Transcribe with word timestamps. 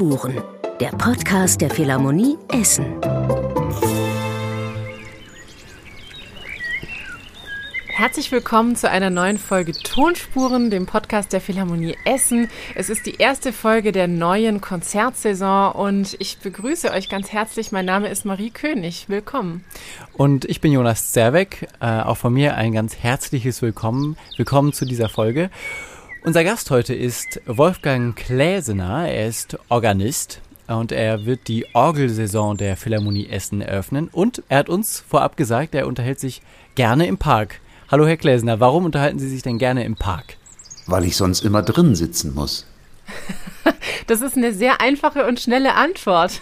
Tonspuren, 0.00 0.42
der 0.80 0.88
Podcast 0.92 1.60
der 1.60 1.68
Philharmonie 1.68 2.38
Essen. 2.48 2.86
Herzlich 7.86 8.32
willkommen 8.32 8.76
zu 8.76 8.88
einer 8.88 9.10
neuen 9.10 9.36
Folge 9.36 9.72
Tonspuren, 9.72 10.70
dem 10.70 10.86
Podcast 10.86 11.34
der 11.34 11.42
Philharmonie 11.42 11.98
Essen. 12.06 12.48
Es 12.74 12.88
ist 12.88 13.04
die 13.04 13.16
erste 13.16 13.52
Folge 13.52 13.92
der 13.92 14.08
neuen 14.08 14.62
Konzertsaison 14.62 15.72
und 15.72 16.16
ich 16.18 16.38
begrüße 16.38 16.90
euch 16.92 17.10
ganz 17.10 17.30
herzlich. 17.30 17.70
Mein 17.70 17.84
Name 17.84 18.08
ist 18.08 18.24
Marie 18.24 18.48
König. 18.48 19.10
Willkommen. 19.10 19.66
Und 20.14 20.46
ich 20.46 20.62
bin 20.62 20.72
Jonas 20.72 21.12
Zerweck. 21.12 21.68
Äh, 21.80 22.00
auch 22.00 22.16
von 22.16 22.32
mir 22.32 22.54
ein 22.54 22.72
ganz 22.72 22.96
herzliches 22.96 23.60
Willkommen. 23.60 24.16
Willkommen 24.38 24.72
zu 24.72 24.86
dieser 24.86 25.10
Folge. 25.10 25.50
Unser 26.22 26.44
Gast 26.44 26.70
heute 26.70 26.92
ist 26.92 27.40
Wolfgang 27.46 28.14
Kläsener. 28.14 29.08
Er 29.08 29.26
ist 29.26 29.56
Organist 29.70 30.42
und 30.66 30.92
er 30.92 31.24
wird 31.24 31.48
die 31.48 31.64
Orgelsaison 31.72 32.58
der 32.58 32.76
Philharmonie 32.76 33.26
Essen 33.28 33.62
eröffnen. 33.62 34.08
Und 34.12 34.42
er 34.50 34.58
hat 34.58 34.68
uns 34.68 35.02
vorab 35.08 35.38
gesagt, 35.38 35.74
er 35.74 35.86
unterhält 35.86 36.20
sich 36.20 36.42
gerne 36.74 37.06
im 37.06 37.16
Park. 37.16 37.62
Hallo 37.90 38.06
Herr 38.06 38.18
Kläsener, 38.18 38.60
warum 38.60 38.84
unterhalten 38.84 39.18
Sie 39.18 39.30
sich 39.30 39.40
denn 39.40 39.56
gerne 39.56 39.84
im 39.84 39.96
Park? 39.96 40.36
Weil 40.86 41.06
ich 41.06 41.16
sonst 41.16 41.42
immer 41.42 41.62
drin 41.62 41.94
sitzen 41.94 42.34
muss. 42.34 42.66
Das 44.06 44.22
ist 44.22 44.36
eine 44.36 44.52
sehr 44.52 44.80
einfache 44.80 45.24
und 45.26 45.38
schnelle 45.38 45.74
Antwort. 45.74 46.40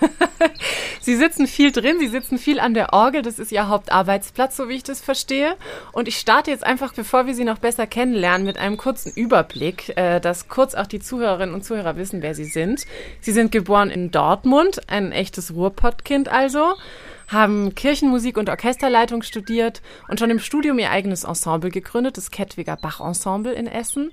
Sie 1.00 1.16
sitzen 1.16 1.46
viel 1.46 1.70
drin, 1.70 1.96
Sie 1.98 2.08
sitzen 2.08 2.38
viel 2.38 2.60
an 2.60 2.72
der 2.72 2.94
Orgel, 2.94 3.20
das 3.20 3.38
ist 3.38 3.52
Ihr 3.52 3.68
Hauptarbeitsplatz, 3.68 4.56
so 4.56 4.68
wie 4.68 4.76
ich 4.76 4.84
das 4.84 5.00
verstehe. 5.00 5.54
Und 5.92 6.08
ich 6.08 6.16
starte 6.16 6.50
jetzt 6.50 6.64
einfach, 6.64 6.94
bevor 6.94 7.26
wir 7.26 7.34
Sie 7.34 7.44
noch 7.44 7.58
besser 7.58 7.86
kennenlernen, 7.86 8.46
mit 8.46 8.56
einem 8.56 8.78
kurzen 8.78 9.12
Überblick, 9.12 9.96
äh, 9.96 10.18
dass 10.18 10.48
kurz 10.48 10.74
auch 10.74 10.86
die 10.86 11.00
Zuhörerinnen 11.00 11.54
und 11.54 11.62
Zuhörer 11.62 11.96
wissen, 11.96 12.22
wer 12.22 12.34
Sie 12.34 12.46
sind. 12.46 12.86
Sie 13.20 13.32
sind 13.32 13.52
geboren 13.52 13.90
in 13.90 14.10
Dortmund, 14.10 14.80
ein 14.88 15.12
echtes 15.12 15.52
Ruhrpottkind 15.52 16.28
also 16.28 16.74
haben 17.28 17.74
Kirchenmusik 17.74 18.36
und 18.36 18.48
Orchesterleitung 18.48 19.22
studiert 19.22 19.82
und 20.08 20.18
schon 20.18 20.30
im 20.30 20.38
Studium 20.38 20.78
ihr 20.78 20.90
eigenes 20.90 21.24
Ensemble 21.24 21.70
gegründet, 21.70 22.16
das 22.16 22.30
Kettwiger 22.30 22.76
Bach 22.76 23.00
Ensemble 23.00 23.52
in 23.52 23.66
Essen. 23.66 24.10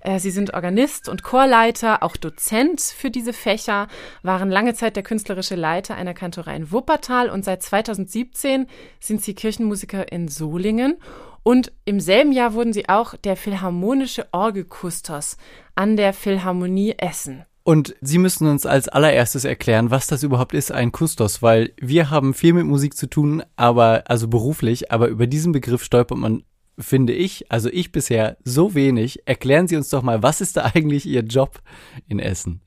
Äh, 0.00 0.18
sie 0.18 0.30
sind 0.30 0.54
Organist 0.54 1.08
und 1.08 1.22
Chorleiter, 1.22 2.02
auch 2.02 2.16
Dozent 2.16 2.80
für 2.80 3.10
diese 3.10 3.32
Fächer, 3.32 3.88
waren 4.22 4.50
lange 4.50 4.74
Zeit 4.74 4.96
der 4.96 5.02
künstlerische 5.02 5.56
Leiter 5.56 5.94
einer 5.94 6.14
Kantorei 6.14 6.56
in 6.56 6.70
Wuppertal 6.72 7.30
und 7.30 7.44
seit 7.44 7.62
2017 7.62 8.66
sind 9.00 9.22
sie 9.22 9.34
Kirchenmusiker 9.34 10.12
in 10.12 10.28
Solingen. 10.28 10.96
Und 11.42 11.72
im 11.84 12.00
selben 12.00 12.32
Jahr 12.32 12.54
wurden 12.54 12.72
sie 12.72 12.88
auch 12.88 13.14
der 13.16 13.36
Philharmonische 13.36 14.26
Orgelkustos 14.32 15.36
an 15.76 15.96
der 15.96 16.12
Philharmonie 16.12 16.96
Essen. 16.98 17.44
Und 17.66 17.96
Sie 18.00 18.18
müssen 18.18 18.46
uns 18.46 18.64
als 18.64 18.86
allererstes 18.86 19.44
erklären, 19.44 19.90
was 19.90 20.06
das 20.06 20.22
überhaupt 20.22 20.54
ist, 20.54 20.70
ein 20.70 20.92
Kustos, 20.92 21.42
weil 21.42 21.72
wir 21.80 22.10
haben 22.10 22.32
viel 22.32 22.52
mit 22.52 22.64
Musik 22.64 22.96
zu 22.96 23.08
tun, 23.08 23.42
aber 23.56 24.04
also 24.06 24.28
beruflich, 24.28 24.92
aber 24.92 25.08
über 25.08 25.26
diesen 25.26 25.50
Begriff 25.50 25.82
stolpert 25.82 26.16
man 26.16 26.44
finde 26.78 27.12
ich, 27.12 27.50
also 27.50 27.68
ich 27.68 27.90
bisher 27.90 28.36
so 28.44 28.76
wenig. 28.76 29.26
Erklären 29.26 29.66
Sie 29.66 29.74
uns 29.74 29.88
doch 29.88 30.02
mal, 30.02 30.22
was 30.22 30.40
ist 30.40 30.56
da 30.56 30.62
eigentlich 30.74 31.06
Ihr 31.06 31.22
Job 31.22 31.60
in 32.06 32.20
Essen? 32.20 32.60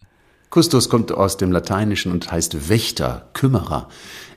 Kustos 0.50 0.89
kommt 0.89 1.14
aus 1.14 1.38
dem 1.38 1.53
Lateinischen 1.53 2.11
und 2.11 2.30
heißt 2.30 2.67
Wächter, 2.67 3.30
Kümmerer. 3.31 3.88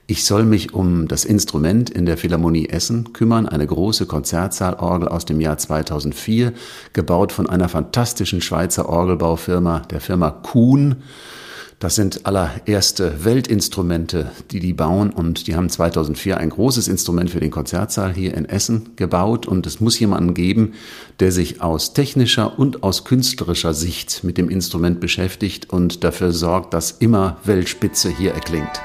Ich 0.09 0.25
soll 0.25 0.45
mich 0.45 0.75
um 0.75 1.07
das 1.07 1.25
Instrument 1.25 1.89
in 1.89 2.07
der 2.07 2.19
Philharmonie 2.19 2.69
Essen 2.69 3.13
kümmern, 3.13 3.47
eine 3.47 3.67
große 3.67 4.07
Konzertsaalorgel 4.07 5.07
aus 5.07 5.25
dem 5.25 5.41
Jahr 5.41 5.59
2004, 5.59 6.53
gebaut 6.93 7.31
von 7.31 7.49
einer 7.49 7.69
fantastischen 7.69 8.41
Schweizer 8.41 8.89
Orgelbaufirma, 8.89 9.81
der 9.91 10.01
Firma 10.01 10.31
Kuhn. 10.31 10.97
Das 11.79 11.95
sind 11.95 12.27
allererste 12.27 13.25
Weltinstrumente, 13.25 14.31
die 14.51 14.61
die 14.61 14.73
bauen 14.73 15.11
und 15.11 15.47
die 15.47 15.55
haben 15.55 15.69
2004 15.69 16.37
ein 16.37 16.51
großes 16.51 16.89
Instrument 16.89 17.31
für 17.31 17.41
den 17.41 17.51
Konzertsaal 17.51 18.13
hier 18.13 18.35
in 18.35 18.45
Essen 18.45 18.91
gebaut 18.97 19.47
und 19.47 19.67
es 19.67 19.81
muss 19.81 19.99
jemanden 19.99 20.35
geben, 20.35 20.75
der 21.21 21.33
sich 21.33 21.61
aus 21.61 21.93
technischer 21.93 22.59
und 22.59 22.83
aus 22.83 23.05
künstlerischer 23.05 23.73
Sicht 23.73 24.25
mit 24.25 24.37
dem 24.37 24.49
Instrument 24.49 25.01
beschäftigt 25.01 25.73
und 25.73 26.05
dafür 26.05 26.33
sorgt, 26.33 26.75
dass 26.75 26.91
immer 26.91 27.39
Weltspitze 27.45 28.11
hier 28.11 28.33
erklingt. 28.33 28.81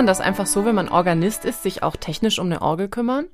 Man 0.00 0.06
das 0.06 0.20
einfach 0.22 0.46
so, 0.46 0.64
wenn 0.64 0.74
man 0.74 0.88
Organist 0.88 1.44
ist, 1.44 1.62
sich 1.62 1.82
auch 1.82 1.94
technisch 1.94 2.38
um 2.38 2.46
eine 2.46 2.62
Orgel 2.62 2.88
kümmern? 2.88 3.26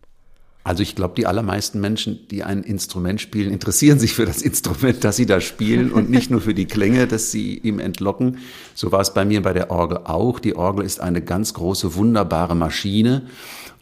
Also 0.65 0.83
ich 0.83 0.97
glaube, 0.97 1.15
die 1.17 1.25
allermeisten 1.25 1.81
Menschen, 1.81 2.27
die 2.29 2.43
ein 2.43 2.65
Instrument 2.65 3.21
spielen, 3.21 3.53
interessieren 3.53 4.01
sich 4.01 4.15
für 4.15 4.27
das 4.27 4.43
Instrument, 4.43 5.05
das 5.05 5.15
sie 5.15 5.27
da 5.27 5.41
spielen 5.41 5.93
und 5.93 6.11
nicht 6.11 6.29
nur 6.29 6.41
für 6.41 6.55
die 6.55 6.65
Klänge, 6.65 7.07
dass 7.07 7.31
sie 7.31 7.57
ihm 7.57 7.79
entlocken. 7.79 8.39
So 8.75 8.91
war 8.91 9.01
es 9.01 9.15
bei 9.15 9.25
mir 9.25 9.43
bei 9.43 9.53
der 9.53 9.71
Orgel 9.71 9.99
auch. 9.99 10.41
Die 10.41 10.57
Orgel 10.57 10.85
ist 10.85 10.99
eine 10.99 11.23
ganz 11.23 11.55
große, 11.55 11.95
wunderbare 11.95 12.57
Maschine 12.57 13.23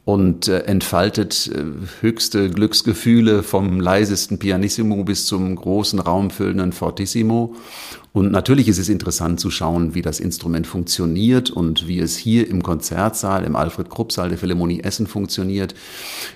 und 0.04 0.48
äh, 0.48 0.64
entfaltet 0.64 1.50
äh, 1.54 1.64
höchste 2.02 2.50
Glücksgefühle 2.50 3.42
vom 3.42 3.80
leisesten 3.80 4.38
Pianissimo 4.38 5.04
bis 5.04 5.24
zum 5.24 5.56
großen 5.56 6.00
raumfüllenden 6.00 6.72
Fortissimo. 6.72 7.56
Und 8.14 8.30
natürlich 8.30 8.68
ist 8.68 8.78
es 8.78 8.88
interessant 8.88 9.40
zu 9.40 9.50
schauen, 9.50 9.96
wie 9.96 10.00
das 10.00 10.20
Instrument 10.20 10.68
funktioniert 10.68 11.50
und 11.50 11.88
wie 11.88 11.98
es 11.98 12.16
hier 12.16 12.48
im 12.48 12.62
Konzertsaal, 12.62 13.42
im 13.42 13.56
Alfred-Krupp-Saal 13.56 14.28
der 14.28 14.38
Philharmonie 14.38 14.82
Essen 14.84 15.08
funktioniert. 15.08 15.74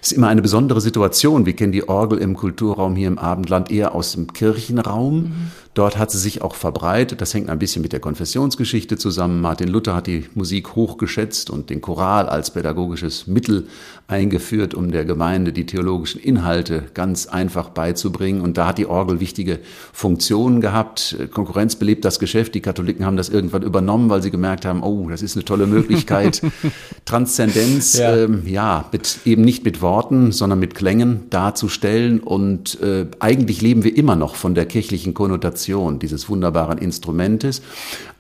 Es 0.02 0.10
ist 0.10 0.16
immer 0.16 0.26
eine 0.26 0.42
besondere 0.42 0.80
Situation. 0.80 1.46
Wir 1.46 1.54
kennen 1.54 1.70
die 1.70 1.88
Orgel 1.88 2.18
im 2.18 2.34
Kulturraum 2.34 2.96
hier 2.96 3.06
im 3.06 3.16
Abendland 3.16 3.70
eher 3.70 3.94
aus 3.94 4.10
dem 4.10 4.32
Kirchenraum. 4.32 5.20
Mhm. 5.20 5.32
Dort 5.78 5.96
hat 5.96 6.10
sie 6.10 6.18
sich 6.18 6.42
auch 6.42 6.56
verbreitet. 6.56 7.20
Das 7.20 7.32
hängt 7.34 7.48
ein 7.48 7.60
bisschen 7.60 7.82
mit 7.82 7.92
der 7.92 8.00
Konfessionsgeschichte 8.00 8.98
zusammen. 8.98 9.40
Martin 9.40 9.68
Luther 9.68 9.94
hat 9.94 10.08
die 10.08 10.24
Musik 10.34 10.74
hochgeschätzt 10.74 11.50
und 11.50 11.70
den 11.70 11.80
Choral 11.80 12.28
als 12.28 12.50
pädagogisches 12.50 13.28
Mittel 13.28 13.68
eingeführt, 14.08 14.74
um 14.74 14.90
der 14.90 15.04
Gemeinde 15.04 15.52
die 15.52 15.66
theologischen 15.66 16.20
Inhalte 16.20 16.86
ganz 16.94 17.26
einfach 17.26 17.68
beizubringen. 17.68 18.40
Und 18.40 18.58
da 18.58 18.66
hat 18.66 18.78
die 18.78 18.86
Orgel 18.86 19.20
wichtige 19.20 19.60
Funktionen 19.92 20.60
gehabt. 20.60 21.16
Konkurrenz 21.32 21.76
belebt 21.76 22.04
das 22.04 22.18
Geschäft. 22.18 22.56
Die 22.56 22.60
Katholiken 22.60 23.06
haben 23.06 23.16
das 23.16 23.28
irgendwann 23.28 23.62
übernommen, 23.62 24.10
weil 24.10 24.20
sie 24.20 24.32
gemerkt 24.32 24.64
haben, 24.64 24.82
oh, 24.82 25.08
das 25.08 25.22
ist 25.22 25.36
eine 25.36 25.44
tolle 25.44 25.68
Möglichkeit. 25.68 26.42
Transzendenz, 27.04 27.96
ja, 27.96 28.16
ähm, 28.16 28.42
ja 28.46 28.86
mit, 28.90 29.18
eben 29.26 29.42
nicht 29.42 29.64
mit 29.64 29.80
Worten, 29.80 30.32
sondern 30.32 30.58
mit 30.58 30.74
Klängen 30.74 31.30
darzustellen. 31.30 32.18
Und 32.18 32.80
äh, 32.80 33.06
eigentlich 33.20 33.62
leben 33.62 33.84
wir 33.84 33.96
immer 33.96 34.16
noch 34.16 34.34
von 34.34 34.56
der 34.56 34.66
kirchlichen 34.66 35.14
Konnotation 35.14 35.67
Interpretation 35.68 35.98
dieses 35.98 36.28
wunderbaren 36.28 36.78
Instrumentes. 36.78 37.62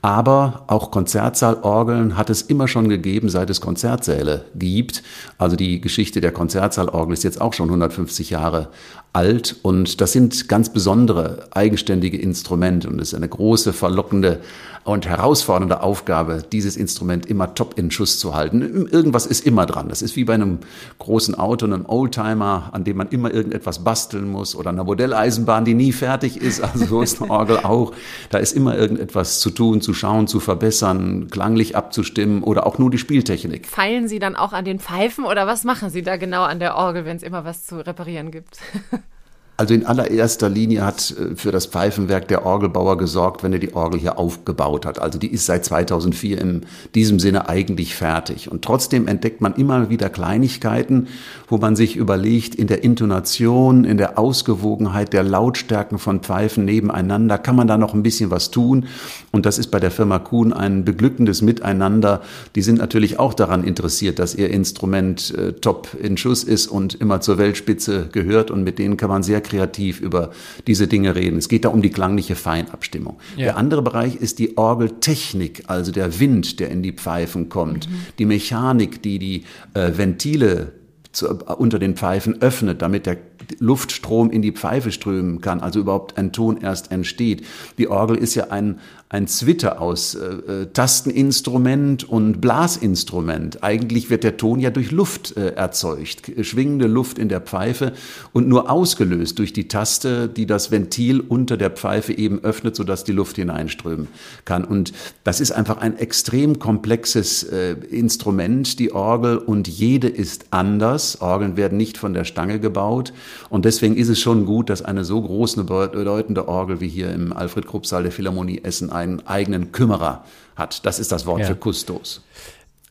Aber 0.00 0.64
auch 0.68 0.90
Konzertsaalorgeln 0.90 2.16
hat 2.16 2.30
es 2.30 2.42
immer 2.42 2.68
schon 2.68 2.88
gegeben, 2.88 3.28
seit 3.28 3.50
es 3.50 3.60
Konzertsäle 3.60 4.44
gibt. 4.54 5.02
Also 5.38 5.56
die 5.56 5.80
Geschichte 5.80 6.20
der 6.20 6.32
Konzertsaalorgel 6.32 7.14
ist 7.14 7.24
jetzt 7.24 7.40
auch 7.40 7.52
schon 7.52 7.68
150 7.68 8.30
Jahre 8.30 8.68
alt 9.12 9.56
und 9.62 10.00
das 10.00 10.12
sind 10.12 10.48
ganz 10.48 10.72
besondere 10.72 11.48
eigenständige 11.50 12.18
Instrumente 12.18 12.88
und 12.88 13.00
es 13.00 13.08
ist 13.08 13.14
eine 13.14 13.28
große, 13.28 13.72
verlockende 13.72 14.40
und 14.84 15.06
herausfordernde 15.06 15.82
Aufgabe, 15.82 16.42
dieses 16.50 16.76
Instrument 16.76 17.26
immer 17.26 17.54
top 17.54 17.78
in 17.78 17.90
Schuss 17.90 18.18
zu 18.18 18.34
halten. 18.34 18.88
Irgendwas 18.90 19.26
ist 19.26 19.44
immer 19.44 19.66
dran. 19.66 19.88
Das 19.88 20.00
ist 20.00 20.16
wie 20.16 20.24
bei 20.24 20.34
einem 20.34 20.58
großen 20.98 21.34
Auto, 21.34 21.66
einem 21.66 21.84
Oldtimer, 21.86 22.70
an 22.72 22.84
dem 22.84 22.96
man 22.96 23.08
immer 23.08 23.32
irgendetwas 23.32 23.84
basteln 23.84 24.30
muss 24.30 24.54
oder 24.54 24.70
einer 24.70 24.84
Modelleisenbahn, 24.84 25.64
die 25.64 25.74
nie 25.74 25.92
fertig 25.92 26.40
ist. 26.40 26.62
Also 26.62 26.86
so 26.86 27.02
ist 27.02 27.20
Orgel 27.30 27.58
auch. 27.58 27.92
Da 28.30 28.38
ist 28.38 28.52
immer 28.52 28.76
irgendetwas 28.76 29.40
zu 29.40 29.50
tun, 29.50 29.80
zu 29.80 29.94
schauen, 29.94 30.26
zu 30.26 30.40
verbessern, 30.40 31.28
klanglich 31.30 31.76
abzustimmen 31.76 32.42
oder 32.42 32.66
auch 32.66 32.78
nur 32.78 32.90
die 32.90 32.98
Spieltechnik. 32.98 33.66
Feilen 33.66 34.08
Sie 34.08 34.18
dann 34.18 34.36
auch 34.36 34.52
an 34.52 34.64
den 34.64 34.78
Pfeifen 34.78 35.24
oder 35.24 35.46
was 35.46 35.64
machen 35.64 35.90
Sie 35.90 36.02
da 36.02 36.16
genau 36.16 36.42
an 36.42 36.58
der 36.58 36.76
Orgel, 36.76 37.04
wenn 37.04 37.16
es 37.16 37.22
immer 37.22 37.44
was 37.44 37.66
zu 37.66 37.84
reparieren 37.86 38.30
gibt? 38.30 38.58
Also 39.60 39.74
in 39.74 39.84
allererster 39.84 40.48
Linie 40.48 40.86
hat 40.86 41.12
äh, 41.18 41.34
für 41.34 41.50
das 41.50 41.66
Pfeifenwerk 41.66 42.28
der 42.28 42.46
Orgelbauer 42.46 42.96
gesorgt, 42.96 43.42
wenn 43.42 43.52
er 43.52 43.58
die 43.58 43.74
Orgel 43.74 43.98
hier 43.98 44.16
aufgebaut 44.16 44.86
hat. 44.86 45.02
Also 45.02 45.18
die 45.18 45.32
ist 45.32 45.46
seit 45.46 45.64
2004 45.64 46.40
in 46.40 46.66
diesem 46.94 47.18
Sinne 47.18 47.48
eigentlich 47.48 47.96
fertig. 47.96 48.52
Und 48.52 48.62
trotzdem 48.62 49.08
entdeckt 49.08 49.40
man 49.40 49.56
immer 49.56 49.90
wieder 49.90 50.10
Kleinigkeiten, 50.10 51.08
wo 51.48 51.56
man 51.56 51.74
sich 51.74 51.96
überlegt, 51.96 52.54
in 52.54 52.68
der 52.68 52.84
Intonation, 52.84 53.84
in 53.84 53.96
der 53.96 54.16
Ausgewogenheit 54.16 55.12
der 55.12 55.24
Lautstärken 55.24 55.98
von 55.98 56.20
Pfeifen 56.20 56.64
nebeneinander, 56.64 57.36
kann 57.36 57.56
man 57.56 57.66
da 57.66 57.76
noch 57.78 57.94
ein 57.94 58.04
bisschen 58.04 58.30
was 58.30 58.52
tun. 58.52 58.86
Und 59.32 59.44
das 59.44 59.58
ist 59.58 59.72
bei 59.72 59.80
der 59.80 59.90
Firma 59.90 60.20
Kuhn 60.20 60.52
ein 60.52 60.84
beglückendes 60.84 61.42
Miteinander. 61.42 62.22
Die 62.54 62.62
sind 62.62 62.78
natürlich 62.78 63.18
auch 63.18 63.34
daran 63.34 63.64
interessiert, 63.64 64.20
dass 64.20 64.36
ihr 64.36 64.50
Instrument 64.50 65.34
äh, 65.36 65.54
top 65.54 65.96
in 66.00 66.16
Schuss 66.16 66.44
ist 66.44 66.68
und 66.68 66.94
immer 66.94 67.20
zur 67.20 67.38
Weltspitze 67.38 68.08
gehört. 68.12 68.52
Und 68.52 68.62
mit 68.62 68.78
denen 68.78 68.96
kann 68.96 69.08
man 69.10 69.24
sehr 69.24 69.40
kreativ 69.48 70.00
über 70.00 70.30
diese 70.66 70.86
Dinge 70.86 71.14
reden. 71.14 71.38
Es 71.38 71.48
geht 71.48 71.64
da 71.64 71.68
um 71.68 71.82
die 71.82 71.90
klangliche 71.90 72.34
Feinabstimmung. 72.34 73.18
Ja. 73.36 73.46
Der 73.46 73.56
andere 73.56 73.82
Bereich 73.82 74.16
ist 74.16 74.38
die 74.38 74.56
Orgeltechnik, 74.56 75.64
also 75.66 75.92
der 75.92 76.20
Wind, 76.20 76.60
der 76.60 76.70
in 76.70 76.82
die 76.82 76.92
Pfeifen 76.92 77.48
kommt, 77.48 77.88
mhm. 77.88 77.94
die 78.18 78.24
Mechanik, 78.26 79.02
die 79.02 79.18
die 79.18 79.44
äh, 79.74 79.92
Ventile 79.96 80.72
zu, 81.12 81.28
unter 81.28 81.78
den 81.78 81.96
Pfeifen 81.96 82.40
öffnet, 82.42 82.82
damit 82.82 83.06
der 83.06 83.16
Luftstrom 83.58 84.30
in 84.30 84.42
die 84.42 84.52
Pfeife 84.52 84.92
strömen 84.92 85.40
kann, 85.40 85.60
also 85.60 85.80
überhaupt 85.80 86.18
ein 86.18 86.32
Ton 86.32 86.58
erst 86.60 86.92
entsteht. 86.92 87.44
Die 87.78 87.88
Orgel 87.88 88.16
ist 88.16 88.34
ja 88.34 88.48
ein, 88.50 88.78
ein 89.10 89.26
Zwitter 89.26 89.80
aus 89.80 90.14
äh, 90.14 90.26
äh, 90.26 90.66
Tasteninstrument 90.66 92.06
und 92.08 92.42
Blasinstrument. 92.42 93.62
Eigentlich 93.62 94.10
wird 94.10 94.22
der 94.22 94.36
Ton 94.36 94.60
ja 94.60 94.68
durch 94.68 94.90
Luft 94.90 95.34
äh, 95.36 95.54
erzeugt, 95.54 96.30
schwingende 96.42 96.86
Luft 96.86 97.18
in 97.18 97.30
der 97.30 97.40
Pfeife 97.40 97.92
und 98.34 98.48
nur 98.48 98.70
ausgelöst 98.70 99.38
durch 99.38 99.54
die 99.54 99.66
Taste, 99.66 100.28
die 100.28 100.44
das 100.44 100.70
Ventil 100.70 101.20
unter 101.20 101.56
der 101.56 101.70
Pfeife 101.70 102.12
eben 102.12 102.44
öffnet, 102.44 102.76
sodass 102.76 103.02
die 103.04 103.12
Luft 103.12 103.36
hineinströmen 103.36 104.08
kann. 104.44 104.64
Und 104.64 104.92
das 105.24 105.40
ist 105.40 105.52
einfach 105.52 105.78
ein 105.78 105.96
extrem 105.96 106.58
komplexes 106.58 107.44
äh, 107.44 107.76
Instrument, 107.90 108.78
die 108.78 108.92
Orgel, 108.92 109.38
und 109.38 109.68
jede 109.68 110.08
ist 110.08 110.46
anders. 110.50 111.22
Orgeln 111.22 111.56
werden 111.56 111.78
nicht 111.78 111.96
von 111.96 112.12
der 112.12 112.24
Stange 112.24 112.60
gebaut. 112.60 113.14
Und 113.48 113.64
deswegen 113.64 113.96
ist 113.96 114.08
es 114.10 114.20
schon 114.20 114.44
gut, 114.44 114.68
dass 114.68 114.82
eine 114.82 115.04
so 115.04 115.22
große, 115.22 115.64
bedeutende 115.64 116.46
Orgel 116.46 116.82
wie 116.82 116.88
hier 116.88 117.10
im 117.10 117.32
Alfred-Krupp-Saal 117.32 118.02
der 118.02 118.12
Philharmonie 118.12 118.60
Essen 118.62 118.97
einen 118.98 119.26
eigenen 119.26 119.72
Kümmerer 119.72 120.24
hat. 120.56 120.84
Das 120.86 120.98
ist 120.98 121.12
das 121.12 121.26
Wort 121.26 121.40
ja. 121.40 121.46
für 121.46 121.56
Kustos. 121.56 122.22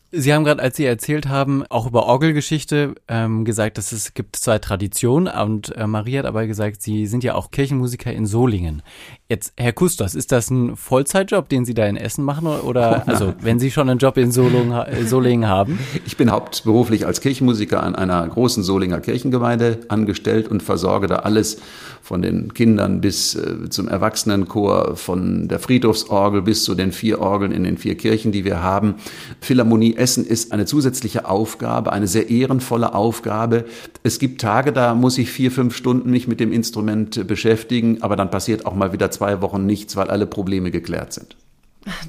Sie 0.10 0.34
haben 0.34 0.46
gerade, 0.46 0.62
als 0.62 0.78
Sie 0.78 0.86
erzählt 0.86 1.28
haben, 1.28 1.66
auch 1.68 1.86
über 1.86 2.06
Orgelgeschichte 2.06 2.96
ähm, 3.10 3.44
gesagt, 3.44 3.78
dass 3.78 3.92
es 3.92 4.14
gibt 4.14 4.38
zwei 4.38 4.58
Traditionen 4.58 5.28
und 5.28 5.76
äh, 5.76 5.86
Marie 5.86 6.18
hat 6.18 6.26
aber 6.26 6.48
gesagt, 6.48 6.82
Sie 6.82 7.08
sind 7.08 7.26
ja 7.26 7.36
auch 7.36 7.52
Kirchenmusiker 7.52 8.14
in 8.14 8.26
Solingen. 8.26 8.84
Jetzt, 9.30 9.52
Herr 9.58 9.74
Kustos, 9.74 10.16
ist 10.16 10.32
das 10.32 10.50
ein 10.50 10.78
Vollzeitjob, 10.78 11.50
den 11.50 11.66
Sie 11.66 11.74
da 11.74 11.86
in 11.86 11.98
Essen 11.98 12.24
machen 12.24 12.48
oder 12.48 13.04
oh 13.06 13.12
also 13.12 13.34
wenn 13.42 13.60
Sie 13.60 13.72
schon 13.72 13.90
einen 13.90 14.00
Job 14.00 14.16
in 14.16 14.32
Solingen, 14.32 15.48
haben? 15.48 15.80
Ich 16.06 16.16
bin 16.16 16.32
hauptberuflich 16.32 17.06
als 17.06 17.20
Kirchenmusiker 17.20 17.84
an 17.84 17.96
einer 17.96 18.26
großen 18.26 18.64
Solinger 18.64 19.02
Kirchengemeinde 19.02 19.80
angestellt 19.90 20.48
und 20.48 20.64
versorge 20.64 21.08
da 21.08 21.18
alles 21.18 21.58
von 22.02 22.22
den 22.22 22.54
Kindern 22.54 23.02
bis 23.02 23.36
äh, 23.36 23.70
zum 23.70 23.90
Erwachsenenchor, 23.90 24.96
von 24.96 25.50
der 25.50 25.60
Friedhofsorgel 25.60 26.42
bis 26.42 26.64
zu 26.64 26.74
den 26.74 26.94
vier 26.94 27.20
Orgeln 27.20 27.52
in 27.52 27.66
den 27.66 27.78
vier 27.78 27.96
Kirchen, 27.96 28.32
die 28.32 28.46
wir 28.46 28.64
haben. 28.64 28.96
Philharmonie 29.42 29.98
Essen 29.98 30.26
ist 30.26 30.54
eine 30.54 30.66
zusätzliche 30.66 31.28
Aufgabe, 31.28 31.92
eine 31.92 32.08
sehr 32.08 32.30
ehrenvolle 32.30 32.96
Aufgabe. 32.96 33.66
Es 34.04 34.20
gibt 34.20 34.40
Tage, 34.40 34.72
da 34.72 34.96
muss 34.96 35.18
ich 35.18 35.30
vier, 35.30 35.52
fünf 35.52 35.76
Stunden 35.76 36.12
mich 36.12 36.30
mit 36.30 36.40
dem 36.40 36.54
Instrument 36.54 37.28
beschäftigen, 37.28 38.02
aber 38.02 38.16
dann 38.16 38.32
passiert 38.32 38.66
auch 38.66 38.74
mal 38.74 38.94
wieder 38.94 39.12
zwei 39.18 39.42
Wochen 39.42 39.66
nichts, 39.66 39.96
weil 39.96 40.10
alle 40.10 40.28
Probleme 40.28 40.72
geklärt 40.72 41.14
sind. 41.14 41.36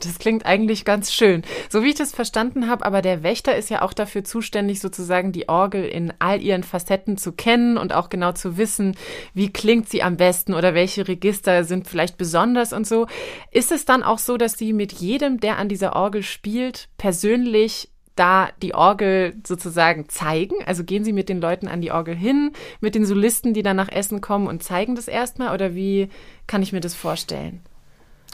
Das 0.00 0.18
klingt 0.18 0.44
eigentlich 0.44 0.84
ganz 0.84 1.12
schön. 1.12 1.42
So 1.68 1.82
wie 1.82 1.90
ich 1.90 1.94
das 1.94 2.12
verstanden 2.12 2.68
habe, 2.68 2.84
aber 2.84 3.02
der 3.02 3.22
Wächter 3.22 3.56
ist 3.56 3.70
ja 3.70 3.82
auch 3.82 3.92
dafür 3.92 4.24
zuständig, 4.24 4.80
sozusagen 4.80 5.32
die 5.32 5.48
Orgel 5.48 5.84
in 5.84 6.12
all 6.18 6.42
ihren 6.42 6.62
Facetten 6.62 7.16
zu 7.16 7.32
kennen 7.32 7.78
und 7.78 7.92
auch 7.92 8.08
genau 8.08 8.32
zu 8.32 8.56
wissen, 8.56 8.96
wie 9.34 9.52
klingt 9.52 9.88
sie 9.88 10.02
am 10.02 10.16
besten 10.16 10.54
oder 10.54 10.74
welche 10.74 11.06
Register 11.06 11.64
sind 11.64 11.86
vielleicht 11.86 12.18
besonders 12.18 12.72
und 12.72 12.86
so. 12.86 13.06
Ist 13.52 13.72
es 13.72 13.84
dann 13.84 14.02
auch 14.02 14.18
so, 14.18 14.36
dass 14.36 14.58
Sie 14.58 14.72
mit 14.72 14.92
jedem, 14.94 15.38
der 15.38 15.58
an 15.58 15.68
dieser 15.68 15.94
Orgel 15.94 16.22
spielt, 16.22 16.88
persönlich 16.98 17.90
da 18.18 18.50
die 18.62 18.74
Orgel 18.74 19.34
sozusagen 19.46 20.08
zeigen? 20.08 20.56
Also 20.66 20.84
gehen 20.84 21.04
Sie 21.04 21.12
mit 21.12 21.28
den 21.28 21.40
Leuten 21.40 21.68
an 21.68 21.80
die 21.80 21.92
Orgel 21.92 22.14
hin, 22.14 22.52
mit 22.80 22.94
den 22.94 23.04
Solisten, 23.04 23.54
die 23.54 23.62
dann 23.62 23.76
nach 23.76 23.90
Essen 23.90 24.20
kommen 24.20 24.46
und 24.46 24.62
zeigen 24.62 24.94
das 24.94 25.08
erstmal? 25.08 25.54
Oder 25.54 25.74
wie 25.74 26.08
kann 26.46 26.62
ich 26.62 26.72
mir 26.72 26.80
das 26.80 26.94
vorstellen? 26.94 27.60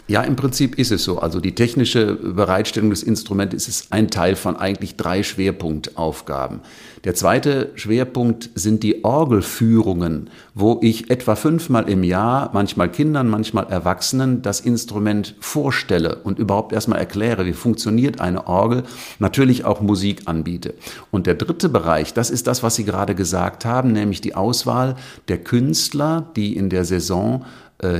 Ja, 0.07 0.21
im 0.21 0.37
Prinzip 0.37 0.79
ist 0.79 0.93
es 0.93 1.03
so. 1.03 1.19
Also 1.19 1.41
die 1.41 1.55
technische 1.55 2.15
Bereitstellung 2.15 2.91
des 2.91 3.03
Instruments 3.03 3.67
ist 3.67 3.91
ein 3.91 4.11
Teil 4.11 4.37
von 4.37 4.55
eigentlich 4.55 4.97
drei 4.97 5.23
Schwerpunktaufgaben. 5.23 6.61
Der 7.05 7.15
zweite 7.15 7.71
Schwerpunkt 7.75 8.51
sind 8.55 8.83
die 8.83 9.03
Orgelführungen, 9.03 10.29
wo 10.55 10.79
ich 10.83 11.11
etwa 11.11 11.37
fünfmal 11.37 11.89
im 11.89 12.03
Jahr, 12.03 12.51
manchmal 12.53 12.91
Kindern, 12.91 13.31
manchmal 13.31 13.67
Erwachsenen, 13.71 14.43
das 14.43 14.61
Instrument 14.61 15.37
vorstelle 15.41 16.17
und 16.17 16.39
überhaupt 16.39 16.75
erstmal 16.75 16.99
erkläre, 16.99 17.47
wie 17.47 17.55
funktioniert 17.55 18.21
eine 18.21 18.47
Orgel, 18.47 18.83
natürlich 19.21 19.65
auch 19.65 19.81
Musik 19.81 20.23
anbiete. 20.27 20.75
Und 21.13 21.27
der 21.27 21.35
dritte 21.35 21.71
Bereich, 21.71 22.13
das 22.13 22.29
ist 22.29 22.47
das, 22.47 22.63
was 22.63 22.75
Sie 22.75 22.85
gerade 22.85 23.15
gesagt 23.15 23.65
haben, 23.65 23.93
nämlich 23.93 24.21
die 24.21 24.35
Auswahl 24.35 24.97
der 25.29 25.39
Künstler, 25.39 26.31
die 26.37 26.55
in 26.55 26.69
der 26.69 26.85
Saison 26.85 27.47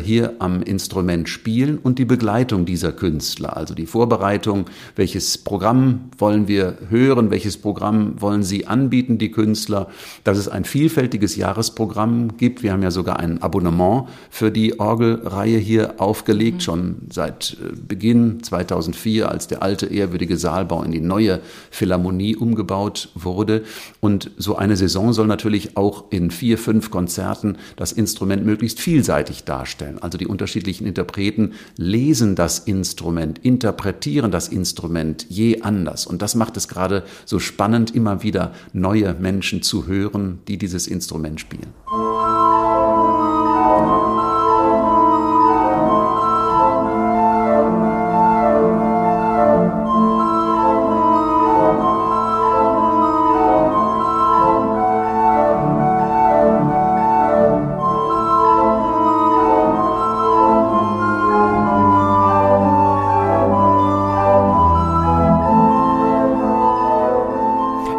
hier 0.03 0.35
am 0.39 0.63
Instrument 0.63 1.29
spielen 1.29 1.79
und 1.79 1.99
die 1.99 2.05
Begleitung 2.05 2.65
dieser 2.65 2.93
Künstler, 2.93 3.57
also 3.57 3.75
die 3.75 3.87
Vorbereitung, 3.87 4.67
welches 4.95 5.37
Programm 5.37 6.11
wollen 6.17 6.47
wir 6.47 6.79
hören, 6.91 7.31
welches 7.31 7.59
Programm 7.59 8.21
wollen 8.21 8.45
sie 8.45 8.69
anbieten, 8.69 9.19
die 9.19 9.33
Künstler, 9.33 9.89
dass 10.23 10.39
es 10.39 10.49
ein 10.49 10.65
vielfältiges 10.65 11.35
Jahresprogramm 11.35 12.37
gibt. 12.37 12.63
Wir 12.63 12.73
haben 12.73 12.83
ja 12.85 12.93
sogar 12.93 13.19
ein 13.19 13.43
Abonnement 13.43 14.09
für 14.31 14.53
die 14.53 14.79
Orgelreihe 14.79 15.59
hier 15.59 16.01
aufgelegt, 16.01 16.59
mhm. 16.59 16.61
schon 16.61 16.97
seit 17.11 17.57
äh, 17.61 17.75
Beginn 17.77 18.45
2004, 18.45 19.29
als 19.29 19.49
der 19.49 19.63
alte 19.63 19.87
ehrwürdige 19.87 20.37
Saalbau 20.37 20.85
in 20.85 20.93
die 20.93 21.01
neue 21.01 21.41
Philharmonie 21.71 22.37
umgebaut 22.37 23.09
wurde. 23.17 23.65
Und 24.01 24.31
so 24.39 24.57
eine 24.57 24.77
Saison 24.77 25.13
soll 25.13 25.27
natürlich 25.27 25.77
auch 25.77 26.05
in 26.11 26.31
vier, 26.31 26.59
fünf 26.59 26.93
Konzerten 26.93 27.57
das 27.75 27.91
Instrument 27.91 28.47
möglichst 28.47 28.81
vielseitig 28.81 29.43
darstellen 29.43 29.65
darstellen. 29.75 29.99
Also 30.01 30.19
die 30.19 30.27
unterschiedlichen 30.27 30.87
Interpreten 30.87 31.53
lesen 31.77 32.35
das 32.35 32.61
Instrument, 32.61 33.39
interpretieren 33.39 34.31
das 34.31 34.49
Instrument 34.49 35.27
je 35.29 35.63
anders. 35.63 36.07
Und 36.07 36.23
das 36.23 36.35
macht 36.35 36.57
es 36.57 36.69
gerade 36.69 37.05
so 37.25 37.39
spannend, 37.39 37.95
immer 37.95 38.23
wieder 38.23 38.53
neue 38.73 39.15
Menschen 39.15 39.63
zu 39.63 39.87
hören, 39.87 40.41
die 40.49 40.59
dieses 40.59 40.87
Instrument 40.87 41.41
spielen. 41.41 41.73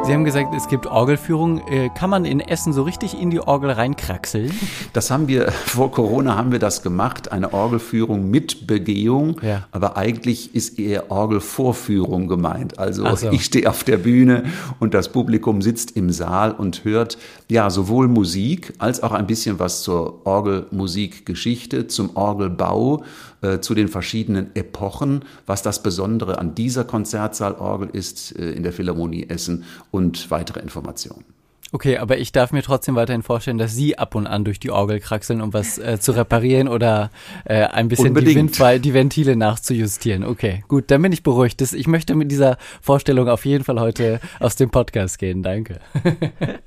Gesagt, 0.05 0.53
es 0.55 0.67
gibt 0.67 0.85
Orgelführung. 0.85 1.67
Äh, 1.67 1.89
kann 1.89 2.09
man 2.09 2.25
in 2.25 2.39
Essen 2.39 2.73
so 2.73 2.83
richtig 2.83 3.19
in 3.19 3.31
die 3.31 3.39
Orgel 3.39 3.71
reinkraxeln? 3.71 4.51
Das 4.93 5.09
haben 5.09 5.27
wir, 5.27 5.51
vor 5.65 5.91
Corona 5.91 6.35
haben 6.35 6.51
wir 6.51 6.59
das 6.59 6.83
gemacht, 6.83 7.31
eine 7.31 7.53
Orgelführung 7.53 8.29
mit 8.29 8.67
Begehung. 8.67 9.41
Ja. 9.41 9.67
Aber 9.71 9.97
eigentlich 9.97 10.53
ist 10.53 10.77
eher 10.77 11.11
Orgelvorführung 11.11 12.27
gemeint. 12.27 12.77
Also 12.77 13.15
so. 13.15 13.29
ich 13.31 13.45
stehe 13.45 13.67
auf 13.69 13.83
der 13.83 13.97
Bühne 13.97 14.43
und 14.79 14.93
das 14.93 15.11
Publikum 15.11 15.61
sitzt 15.61 15.97
im 15.97 16.11
Saal 16.11 16.51
und 16.51 16.83
hört 16.83 17.17
ja 17.49 17.69
sowohl 17.69 18.07
Musik 18.07 18.73
als 18.77 19.01
auch 19.01 19.11
ein 19.11 19.25
bisschen 19.25 19.57
was 19.59 19.81
zur 19.81 20.25
Orgelmusikgeschichte, 20.25 21.87
zum 21.87 22.15
Orgelbau, 22.15 23.03
äh, 23.45 23.61
zu 23.61 23.75
den 23.75 23.87
verschiedenen 23.87 24.55
Epochen, 24.55 25.23
was 25.45 25.61
das 25.61 25.83
Besondere 25.83 26.39
an 26.39 26.55
dieser 26.55 26.83
Konzertsaalorgel 26.83 27.89
ist 27.93 28.37
äh, 28.37 28.51
in 28.51 28.63
der 28.63 28.73
Philharmonie 28.73 29.27
Essen 29.29 29.63
und 29.91 30.31
weitere 30.31 30.59
Informationen. 30.61 31.34
Okay, 31.71 31.97
aber 31.97 32.19
ich 32.19 32.31
darf 32.31 32.51
mir 32.51 32.61
trotzdem 32.61 32.95
weiterhin 32.95 33.23
vorstellen, 33.23 33.57
dass 33.57 33.73
Sie 33.73 33.97
ab 33.97 34.15
und 34.15 34.27
an 34.27 34.45
durch 34.45 34.59
die 34.59 34.69
Orgel 34.69 34.99
kraxeln, 34.99 35.41
um 35.41 35.51
was 35.51 35.77
äh, 35.77 35.99
zu 35.99 36.11
reparieren 36.11 36.67
oder 36.67 37.09
äh, 37.43 37.63
ein 37.63 37.87
bisschen 37.87 38.13
die, 38.13 38.35
Windfall, 38.35 38.79
die 38.79 38.93
Ventile 38.93 39.35
nachzujustieren. 39.35 40.23
Okay, 40.23 40.63
gut, 40.67 40.91
dann 40.91 41.01
bin 41.01 41.11
ich 41.11 41.23
beruhigt. 41.23 41.59
Das, 41.61 41.73
ich 41.73 41.87
möchte 41.87 42.15
mit 42.15 42.31
dieser 42.31 42.57
Vorstellung 42.81 43.27
auf 43.27 43.45
jeden 43.45 43.63
Fall 43.63 43.79
heute 43.79 44.19
aus 44.39 44.55
dem 44.55 44.69
Podcast 44.69 45.17
gehen. 45.17 45.41
Danke. 45.41 45.79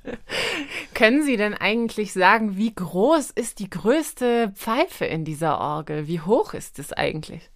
Können 0.94 1.22
Sie 1.22 1.36
denn 1.36 1.54
eigentlich 1.54 2.12
sagen, 2.12 2.56
wie 2.56 2.74
groß 2.74 3.30
ist 3.30 3.60
die 3.60 3.70
größte 3.70 4.52
Pfeife 4.56 5.04
in 5.04 5.24
dieser 5.24 5.60
Orgel? 5.60 6.08
Wie 6.08 6.20
hoch 6.20 6.54
ist 6.54 6.78
es 6.80 6.92
eigentlich? 6.92 7.50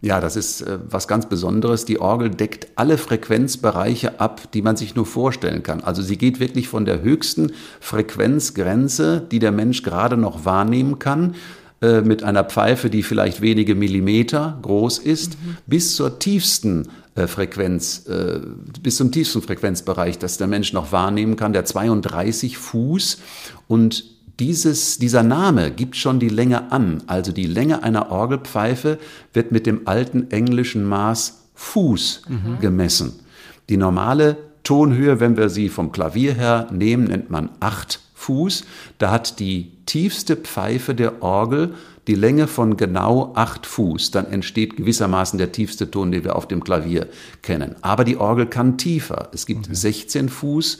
Ja, 0.00 0.20
das 0.20 0.36
ist 0.36 0.62
äh, 0.62 0.78
was 0.88 1.08
ganz 1.08 1.28
Besonderes. 1.28 1.84
Die 1.84 2.00
Orgel 2.00 2.30
deckt 2.30 2.68
alle 2.76 2.98
Frequenzbereiche 2.98 4.20
ab, 4.20 4.52
die 4.52 4.62
man 4.62 4.76
sich 4.76 4.94
nur 4.94 5.06
vorstellen 5.06 5.62
kann. 5.62 5.80
Also 5.80 6.02
sie 6.02 6.16
geht 6.16 6.38
wirklich 6.38 6.68
von 6.68 6.84
der 6.84 7.02
höchsten 7.02 7.52
Frequenzgrenze, 7.80 9.20
die 9.20 9.40
der 9.40 9.50
Mensch 9.50 9.82
gerade 9.82 10.16
noch 10.16 10.44
wahrnehmen 10.44 11.00
kann, 11.00 11.34
äh, 11.80 12.00
mit 12.00 12.22
einer 12.22 12.44
Pfeife, 12.44 12.90
die 12.90 13.02
vielleicht 13.02 13.40
wenige 13.40 13.74
Millimeter 13.74 14.58
groß 14.62 14.98
ist, 14.98 15.32
mhm. 15.32 15.56
bis 15.66 15.96
zur 15.96 16.20
tiefsten 16.20 16.88
äh, 17.16 17.26
Frequenz, 17.26 18.06
äh, 18.06 18.40
bis 18.80 18.96
zum 18.98 19.10
tiefsten 19.10 19.42
Frequenzbereich, 19.42 20.18
das 20.18 20.38
der 20.38 20.46
Mensch 20.46 20.72
noch 20.72 20.92
wahrnehmen 20.92 21.34
kann, 21.34 21.52
der 21.52 21.64
32 21.64 22.56
Fuß 22.56 23.18
und 23.66 24.17
dieses, 24.40 24.98
dieser 24.98 25.22
Name 25.22 25.70
gibt 25.70 25.96
schon 25.96 26.20
die 26.20 26.28
Länge 26.28 26.70
an. 26.70 27.02
Also 27.06 27.32
die 27.32 27.46
Länge 27.46 27.82
einer 27.82 28.10
Orgelpfeife 28.10 28.98
wird 29.32 29.52
mit 29.52 29.66
dem 29.66 29.86
alten 29.86 30.30
englischen 30.30 30.84
Maß 30.84 31.40
Fuß 31.54 32.22
mhm. 32.28 32.60
gemessen. 32.60 33.18
Die 33.68 33.76
normale 33.76 34.36
Tonhöhe, 34.62 35.18
wenn 35.18 35.36
wir 35.36 35.48
sie 35.48 35.68
vom 35.68 35.92
Klavier 35.92 36.34
her 36.34 36.68
nehmen, 36.70 37.04
nennt 37.04 37.30
man 37.30 37.50
acht 37.58 38.00
Fuß. 38.14 38.64
Da 38.98 39.10
hat 39.10 39.40
die 39.40 39.72
tiefste 39.86 40.36
Pfeife 40.36 40.94
der 40.94 41.22
Orgel 41.22 41.74
die 42.06 42.14
Länge 42.14 42.46
von 42.46 42.76
genau 42.76 43.32
acht 43.34 43.66
Fuß. 43.66 44.10
Dann 44.10 44.26
entsteht 44.26 44.76
gewissermaßen 44.76 45.38
der 45.38 45.52
tiefste 45.52 45.90
Ton, 45.90 46.10
den 46.10 46.24
wir 46.24 46.36
auf 46.36 46.48
dem 46.48 46.64
Klavier 46.64 47.08
kennen. 47.42 47.76
Aber 47.82 48.04
die 48.04 48.16
Orgel 48.16 48.46
kann 48.46 48.78
tiefer. 48.78 49.28
Es 49.32 49.46
gibt 49.46 49.66
okay. 49.66 49.74
16 49.74 50.28
Fuß, 50.28 50.78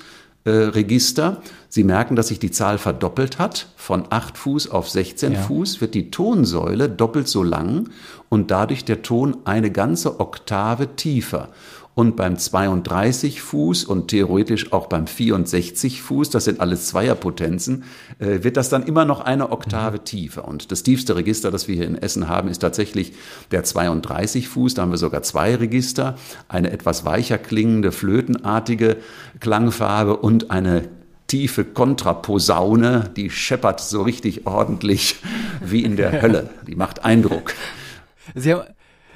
äh, 0.49 0.65
Register. 0.69 1.43
Sie 1.69 1.85
merken, 1.85 2.17
dass 2.17 2.29
sich 2.29 2.39
die 2.39 2.51
Zahl 2.51 2.79
verdoppelt 2.79 3.39
hat. 3.39 3.69
Von 3.77 4.07
8 4.11 4.39
Fuß 4.39 4.71
auf 4.71 4.89
16 4.89 5.33
ja. 5.33 5.41
Fuß 5.41 5.81
wird 5.81 5.95
die 5.95 6.11
Tonsäule 6.11 6.89
doppelt 6.89 7.29
so 7.29 7.43
lang 7.43 7.91
und 8.29 8.51
dadurch 8.51 8.85
der 8.85 9.03
Ton 9.03 9.37
eine 9.45 9.71
ganze 9.71 10.21
Oktave 10.21 10.97
tiefer. 10.97 11.51
Und 11.99 12.15
beim 12.15 12.37
32 12.37 13.43
Fuß 13.43 13.83
und 13.83 14.07
theoretisch 14.07 14.73
auch 14.73 14.87
beim 14.87 15.09
64 15.09 16.01
Fuß, 16.01 16.31
das 16.31 16.45
sind 16.45 16.61
alles 16.61 16.87
Zweierpotenzen, 16.87 17.83
äh, 18.21 18.45
wird 18.45 18.57
das 18.57 18.69
dann 18.69 18.85
immer 18.85 19.05
noch 19.05 19.21
eine 19.21 19.51
Oktave 19.51 19.97
mhm. 19.97 20.05
tiefer. 20.05 20.47
Und 20.47 20.71
das 20.71 20.85
tiefste 20.85 21.17
Register, 21.17 21.51
das 21.51 21.67
wir 21.67 21.75
hier 21.75 21.89
in 21.89 21.99
Essen 21.99 22.29
haben, 22.29 22.51
ist 22.51 22.61
tatsächlich 22.61 23.15
der 23.51 23.65
32 23.65 24.47
Fuß. 24.47 24.75
Da 24.75 24.83
haben 24.83 24.93
wir 24.93 24.97
sogar 24.97 25.23
zwei 25.23 25.57
Register, 25.57 26.17
eine 26.47 26.71
etwas 26.71 27.05
weicher 27.05 27.37
klingende, 27.37 27.91
flötenartige 27.91 28.99
Klangfarbe 29.41 30.19
und 30.19 30.53
eine 30.53 30.89
tiefe 31.27 31.65
Kontraposaune, 31.65 33.11
die 33.17 33.29
scheppert 33.29 33.81
so 33.81 34.03
richtig 34.03 34.47
ordentlich 34.47 35.17
wie 35.61 35.83
in 35.83 35.97
der 35.97 36.13
Hölle. 36.23 36.49
Die 36.65 36.77
macht 36.77 37.05
Eindruck. 37.05 37.55
Sie 38.37 38.55
haben, 38.55 38.63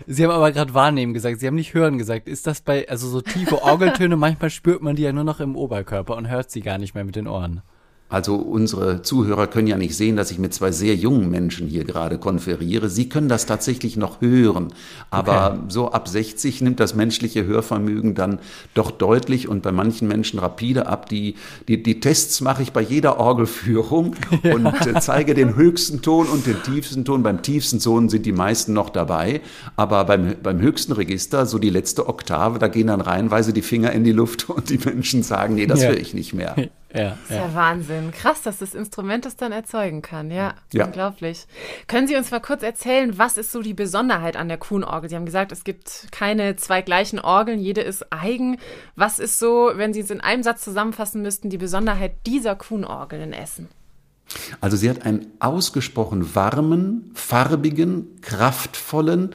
Sie 0.07 0.25
haben 0.25 0.33
aber 0.33 0.53
gerade 0.53 0.75
wahrnehmen 0.75 1.15
gesagt, 1.15 1.41
Sie 1.41 1.47
haben 1.47 1.55
nicht 1.55 1.75
hören 1.75 1.99
gesagt. 1.99 2.29
Ist 2.29 2.47
das 2.47 2.61
bei, 2.61 2.89
also 2.89 3.09
so 3.09 3.21
tiefe 3.21 3.63
Orgeltöne, 3.63 4.17
manchmal 4.19 4.51
spürt 4.51 4.83
man 4.83 4.97
die 4.97 5.03
ja 5.03 5.13
nur 5.13 5.25
noch 5.25 5.41
im 5.41 5.57
Oberkörper 5.57 6.17
und 6.17 6.29
hört 6.29 6.51
sie 6.51 6.61
gar 6.61 6.79
nicht 6.79 6.95
mehr 6.95 7.05
mit 7.05 7.17
den 7.17 7.27
Ohren. 7.29 7.63
Also 8.12 8.37
unsere 8.37 9.00
Zuhörer 9.00 9.47
können 9.47 9.69
ja 9.69 9.78
nicht 9.78 9.97
sehen, 9.97 10.16
dass 10.16 10.31
ich 10.31 10.38
mit 10.38 10.52
zwei 10.52 10.71
sehr 10.71 10.95
jungen 10.95 11.31
Menschen 11.31 11.66
hier 11.66 11.85
gerade 11.85 12.19
konferiere. 12.19 12.90
Sie 12.90 13.09
können 13.09 13.31
das 13.31 13.47
tatsächlich 13.47 13.97
noch 13.97 14.21
hören. 14.21 14.69
Aber 15.11 15.54
okay. 15.54 15.61
so 15.69 15.92
ab 15.92 16.09
60 16.09 16.61
nimmt 16.61 16.78
das 16.78 16.95
menschliche 16.95 17.47
Hörvermögen 17.47 18.14
dann 18.14 18.38
doch 18.75 18.90
deutlich 18.90 19.49
und 19.49 19.62
bei 19.62 19.73
manchen 19.73 20.09
Menschen 20.09 20.38
rapide 20.40 20.88
ab. 20.88 21.09
Die, 21.09 21.37
die, 21.69 21.83
die 21.83 22.00
Tests 22.00 22.42
mache 22.42 22.62
ich 22.62 22.73
bei 22.73 22.83
jeder 22.83 23.19
Orgelführung 23.19 24.14
ja. 24.42 24.57
und 24.57 24.66
äh, 24.66 25.00
zeige 25.00 25.33
den 25.33 25.57
höchsten 25.57 26.02
Ton 26.02 26.26
und 26.26 26.47
den 26.47 26.62
tiefsten 26.62 27.07
Ton. 27.07 27.23
Beim 27.23 27.40
tiefsten 27.40 27.81
Ton 27.81 28.11
sind 28.11 28.26
die 28.26 28.33
meisten 28.33 28.75
noch 28.75 28.90
dabei. 28.90 29.40
Aber 29.76 30.04
beim, 30.04 30.35
beim 30.42 30.61
höchsten 30.61 30.92
Register, 30.92 31.47
so 31.47 31.59
die 31.59 31.71
letzte 31.71 32.07
Oktave, 32.09 32.59
da 32.59 32.69
gehen 32.69 32.88
dann 32.88 33.00
reihenweise 33.00 33.54
die 33.54 33.62
Finger 33.62 33.90
in 33.92 34.04
die 34.04 34.12
Luft 34.12 34.50
und 34.50 34.69
die 34.69 34.78
Menschen 34.78 35.23
sagen, 35.23 35.54
nee, 35.54 35.66
das 35.66 35.81
ja. 35.81 35.88
höre 35.88 35.99
ich 35.99 36.12
nicht 36.12 36.35
mehr. 36.35 36.57
Ja, 36.95 37.11
das 37.11 37.19
ist 37.23 37.31
ja. 37.31 37.47
ja. 37.47 37.55
Wahnsinn. 37.55 38.11
Krass, 38.13 38.43
dass 38.43 38.59
das 38.59 38.75
Instrument 38.75 39.25
das 39.25 39.37
dann 39.37 39.53
erzeugen 39.53 40.03
kann. 40.03 40.31
Ja, 40.31 40.55
ja, 40.73 40.85
unglaublich. 40.87 41.47
Können 41.87 42.07
Sie 42.07 42.17
uns 42.17 42.31
mal 42.31 42.41
kurz 42.41 42.63
erzählen, 42.63 43.19
was 43.19 43.37
ist 43.37 43.53
so 43.53 43.63
die 43.63 43.75
Besonderheit 43.75 44.37
an 44.37 44.49
der 44.49 44.59
Kuhn-Orgel? 44.59 45.09
Sie 45.09 45.17
haben 45.17 45.27
gesagt, 45.27 45.53
es 45.53 45.65
gibt 45.65 46.09
keine 46.13 46.57
zwei 46.57 46.83
gleichen 46.83 47.19
Orgeln, 47.19 47.59
jede 47.59 47.81
ist 47.81 48.13
eigen. 48.13 48.59
Was 48.97 49.19
ist 49.19 49.39
so, 49.39 49.73
wenn 49.75 49.93
Sie 49.93 50.01
es 50.01 50.11
in 50.11 50.21
einem 50.21 50.43
Satz 50.43 50.63
zusammenfassen 50.63 51.23
müssten, 51.23 51.51
die 51.51 51.59
Besonderheit 51.59 52.27
dieser 52.27 52.57
Kuhn-Orgel 52.57 53.21
in 53.21 53.33
Essen? 53.33 53.69
Also 54.61 54.77
sie 54.77 54.89
hat 54.89 55.05
einen 55.05 55.27
ausgesprochen 55.41 56.35
warmen, 56.35 57.11
farbigen, 57.15 58.21
kraftvollen, 58.23 59.35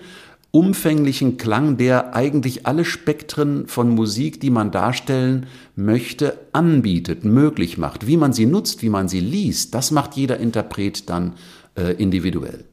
umfänglichen 0.51 1.37
Klang, 1.37 1.77
der 1.77 2.15
eigentlich 2.15 2.65
alle 2.65 2.85
Spektren 2.85 3.67
von 3.67 3.89
Musik, 3.89 4.39
die 4.39 4.49
man 4.49 4.71
darstellen 4.71 5.47
möchte, 5.75 6.39
anbietet, 6.53 7.25
möglich 7.25 7.77
macht. 7.77 8.07
Wie 8.07 8.17
man 8.17 8.33
sie 8.33 8.45
nutzt, 8.45 8.81
wie 8.81 8.89
man 8.89 9.07
sie 9.07 9.19
liest, 9.19 9.75
das 9.75 9.91
macht 9.91 10.15
jeder 10.15 10.37
Interpret 10.37 11.09
dann 11.09 11.33
äh, 11.75 11.93
individuell. 11.93 12.65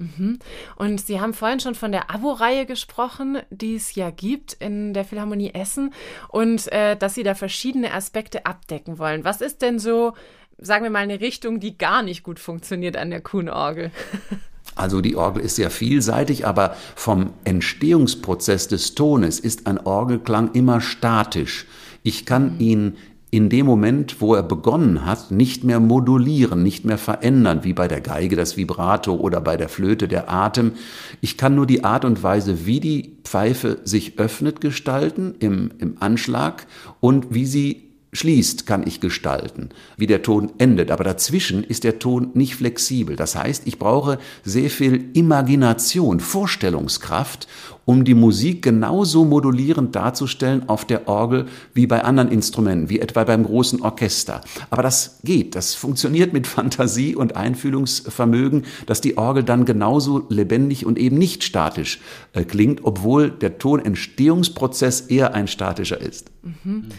Mhm. 0.00 0.38
Und 0.76 1.00
Sie 1.00 1.20
haben 1.20 1.34
vorhin 1.34 1.60
schon 1.60 1.74
von 1.74 1.92
der 1.92 2.10
Abo-Reihe 2.10 2.64
gesprochen, 2.64 3.38
die 3.50 3.74
es 3.74 3.94
ja 3.94 4.10
gibt 4.10 4.54
in 4.54 4.94
der 4.94 5.04
Philharmonie 5.04 5.52
Essen 5.52 5.92
und 6.28 6.72
äh, 6.72 6.96
dass 6.96 7.14
Sie 7.14 7.22
da 7.22 7.34
verschiedene 7.34 7.92
Aspekte 7.92 8.46
abdecken 8.46 8.98
wollen. 8.98 9.24
Was 9.24 9.42
ist 9.42 9.60
denn 9.60 9.78
so, 9.78 10.14
sagen 10.58 10.84
wir 10.84 10.90
mal, 10.90 11.00
eine 11.00 11.20
Richtung, 11.20 11.60
die 11.60 11.76
gar 11.76 12.02
nicht 12.02 12.22
gut 12.22 12.38
funktioniert 12.38 12.96
an 12.96 13.10
der 13.10 13.20
Kuhn-Orgel? 13.20 13.90
Also 14.80 15.02
die 15.02 15.14
Orgel 15.14 15.42
ist 15.42 15.56
sehr 15.56 15.70
vielseitig, 15.70 16.46
aber 16.46 16.74
vom 16.96 17.30
Entstehungsprozess 17.44 18.66
des 18.66 18.94
Tones 18.94 19.38
ist 19.38 19.66
ein 19.66 19.78
Orgelklang 19.78 20.52
immer 20.54 20.80
statisch. 20.80 21.66
Ich 22.02 22.24
kann 22.24 22.54
mhm. 22.54 22.60
ihn 22.60 22.96
in 23.30 23.48
dem 23.48 23.66
Moment, 23.66 24.20
wo 24.20 24.34
er 24.34 24.42
begonnen 24.42 25.04
hat, 25.04 25.30
nicht 25.30 25.62
mehr 25.62 25.78
modulieren, 25.78 26.62
nicht 26.62 26.84
mehr 26.84 26.98
verändern, 26.98 27.62
wie 27.62 27.74
bei 27.74 27.86
der 27.86 28.00
Geige 28.00 28.34
das 28.34 28.56
Vibrato 28.56 29.14
oder 29.14 29.40
bei 29.40 29.56
der 29.56 29.68
Flöte 29.68 30.08
der 30.08 30.32
Atem. 30.32 30.72
Ich 31.20 31.36
kann 31.36 31.54
nur 31.54 31.66
die 31.66 31.84
Art 31.84 32.04
und 32.04 32.22
Weise, 32.22 32.66
wie 32.66 32.80
die 32.80 33.18
Pfeife 33.22 33.78
sich 33.84 34.18
öffnet, 34.18 34.60
gestalten 34.60 35.34
im, 35.38 35.70
im 35.78 35.96
Anschlag 36.00 36.66
und 36.98 37.32
wie 37.32 37.46
sie 37.46 37.89
schließt, 38.12 38.66
kann 38.66 38.86
ich 38.86 39.00
gestalten, 39.00 39.70
wie 39.96 40.06
der 40.06 40.22
Ton 40.22 40.50
endet. 40.58 40.90
Aber 40.90 41.04
dazwischen 41.04 41.62
ist 41.62 41.84
der 41.84 41.98
Ton 41.98 42.30
nicht 42.34 42.56
flexibel. 42.56 43.16
Das 43.16 43.36
heißt, 43.36 43.66
ich 43.66 43.78
brauche 43.78 44.18
sehr 44.42 44.70
viel 44.70 45.10
Imagination, 45.12 46.20
Vorstellungskraft, 46.20 47.46
um 47.84 48.04
die 48.04 48.14
Musik 48.14 48.62
genauso 48.62 49.24
modulierend 49.24 49.96
darzustellen 49.96 50.68
auf 50.68 50.84
der 50.84 51.08
Orgel 51.08 51.46
wie 51.74 51.86
bei 51.86 52.04
anderen 52.04 52.30
Instrumenten, 52.30 52.88
wie 52.88 53.00
etwa 53.00 53.24
beim 53.24 53.44
großen 53.44 53.82
Orchester. 53.82 54.42
Aber 54.70 54.82
das 54.82 55.18
geht, 55.24 55.54
das 55.54 55.74
funktioniert 55.74 56.32
mit 56.32 56.46
Fantasie 56.46 57.16
und 57.16 57.36
Einfühlungsvermögen, 57.36 58.64
dass 58.86 59.00
die 59.00 59.18
Orgel 59.18 59.44
dann 59.44 59.64
genauso 59.64 60.26
lebendig 60.28 60.84
und 60.86 60.98
eben 60.98 61.18
nicht 61.18 61.42
statisch 61.42 62.00
äh, 62.32 62.44
klingt, 62.44 62.84
obwohl 62.84 63.30
der 63.30 63.58
Tonentstehungsprozess 63.58 65.02
eher 65.02 65.34
ein 65.34 65.48
statischer 65.48 66.00
ist. 66.00 66.30
Mhm. 66.42 66.90